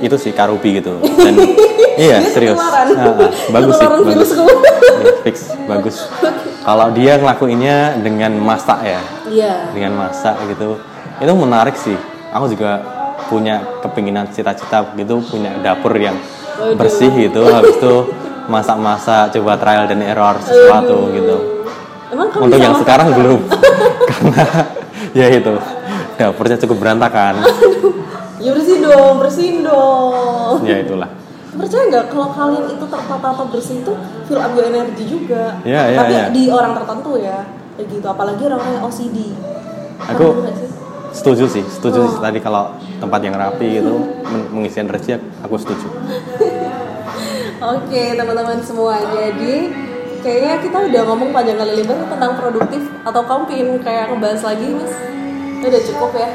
itu 0.00 0.16
sih 0.16 0.32
Karubi 0.32 0.80
gitu. 0.80 0.96
Dan 1.00 1.34
iya 2.08 2.24
serius. 2.32 2.56
ketularan. 2.56 2.88
Ah, 2.96 3.28
ah, 3.28 3.30
bagus 3.52 3.74
sih, 3.76 3.88
bagus. 3.88 4.30
Iya, 4.32 5.12
fix, 5.24 5.36
bagus. 5.68 5.96
Kalau 6.64 6.88
dia 6.96 7.20
ngelakuinnya 7.20 8.00
dengan 8.00 8.32
masak 8.40 8.80
ya, 8.88 9.00
iya. 9.28 9.68
Dengan 9.76 10.00
masak 10.00 10.32
gitu, 10.48 10.80
itu 11.20 11.32
menarik 11.36 11.76
sih. 11.76 11.92
Aku 12.32 12.48
juga 12.48 12.80
punya 13.28 13.60
kepinginan 13.84 14.32
cita-cita 14.32 14.80
gitu 14.96 15.20
punya 15.28 15.52
dapur 15.60 15.92
yang 15.96 16.16
Waduh. 16.56 16.80
bersih 16.80 17.12
gitu. 17.12 17.44
Habis 17.44 17.76
itu 17.76 17.94
masak-masak 18.48 19.36
coba 19.36 19.60
trial 19.60 19.84
dan 19.84 20.00
error 20.00 20.40
sesuatu 20.40 21.12
gitu. 21.12 21.36
Emang 22.12 22.28
kamu 22.32 22.42
untuk 22.48 22.58
yang 22.60 22.72
masak? 22.72 22.82
sekarang 22.88 23.08
belum. 23.12 23.40
Karena 24.10 24.44
ya 25.12 25.26
itu 25.28 25.54
dapurnya 26.16 26.56
cukup 26.64 26.76
berantakan. 26.80 27.44
Ya 28.40 28.50
bersih 28.56 28.80
dong 28.80 29.20
bersihin 29.20 29.60
dong. 29.64 30.64
Ya 30.64 30.80
itulah. 30.80 31.12
Percaya 31.54 31.86
nggak 31.86 32.04
kalau 32.10 32.28
kalian 32.34 32.66
itu 32.66 32.84
tertata 32.88 33.28
atau 33.30 33.46
bersih 33.46 33.84
itu 33.84 33.92
up 34.30 34.52
your 34.52 34.66
energy 34.66 35.04
juga 35.04 35.60
Iya, 35.60 35.82
iya, 35.86 35.98
tapi 35.98 36.14
iya. 36.14 36.24
di 36.30 36.42
orang 36.48 36.72
tertentu 36.74 37.12
ya 37.16 37.44
kayak 37.74 37.88
gitu 37.90 38.06
apalagi 38.06 38.42
orang 38.42 38.60
yang 38.62 38.82
OCD 38.82 39.18
Aku- 40.06 40.34
sih? 40.50 40.70
setuju 41.12 41.44
sih 41.46 41.64
setuju 41.64 42.00
Oh. 42.00 42.08
sih 42.08 42.18
tadi 42.18 42.38
kalau 42.38 42.70
tempat 42.96 43.20
yang 43.20 43.34
rapi 43.34 43.78
gitu 43.78 43.94
men- 44.24 44.48
mengisi 44.50 44.78
energi 44.78 45.14
aku 45.40 45.54
setuju 45.54 45.86
Oke 47.64 48.12
teman-teman 48.12 48.60
semua 48.60 49.00
jadi 49.00 49.72
kayaknya 50.20 50.54
kita 50.58 50.78
udah 50.84 51.02
ngomong 51.06 51.30
panjang 51.30 51.56
kali 51.56 51.72
lebar 51.74 51.96
tentang 52.06 52.32
produktif 52.34 52.82
atau 53.00 53.22
kamu 53.22 53.42
pengen 53.46 53.68
kayak 53.80 54.04
ngebahas 54.08 54.42
lagi 54.42 54.68
mas? 54.70 54.92
Udah 55.62 55.80
cukup 55.82 56.10
ya. 56.12 56.28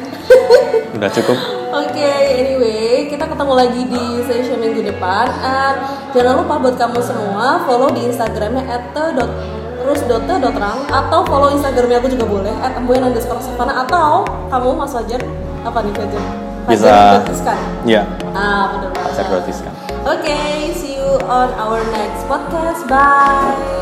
udah 0.92 1.10
cukup 1.12 1.38
Oke, 1.70 2.12
anyway, 2.34 3.06
kita 3.06 3.30
ketemu 3.30 3.54
lagi 3.54 3.82
di 3.86 4.04
session 4.26 4.58
minggu 4.58 4.82
depan. 4.90 5.30
And 5.46 5.78
jangan 6.18 6.42
lupa 6.42 6.58
buat 6.58 6.76
kamu 6.82 6.98
semua 7.06 7.62
follow 7.70 7.94
di 7.94 8.10
Instagramnya 8.10 8.66
@terus.te.rang 8.98 10.80
atau 10.90 11.20
follow 11.30 11.54
Instagramnya 11.54 12.02
aku 12.02 12.10
juga 12.10 12.26
boleh 12.26 12.54
@embuan 12.74 13.06
underscore 13.14 13.38
savana 13.38 13.86
atau 13.86 14.26
kamu 14.50 14.70
Mas 14.82 14.94
Fajar 14.98 15.22
apa 15.62 15.80
nih 15.86 15.94
Fajar? 15.94 16.24
Bisa. 16.70 16.94
Gratiskan. 17.26 17.58
ya 17.90 18.06
Ah, 18.38 18.78
benar 18.78 18.94
gratiskan 19.26 19.74
Oke, 20.06 20.38
see 20.74 20.96
you 20.98 21.18
on 21.28 21.50
our 21.60 21.82
next 21.92 22.24
podcast. 22.26 22.88
Bye. 22.88 23.79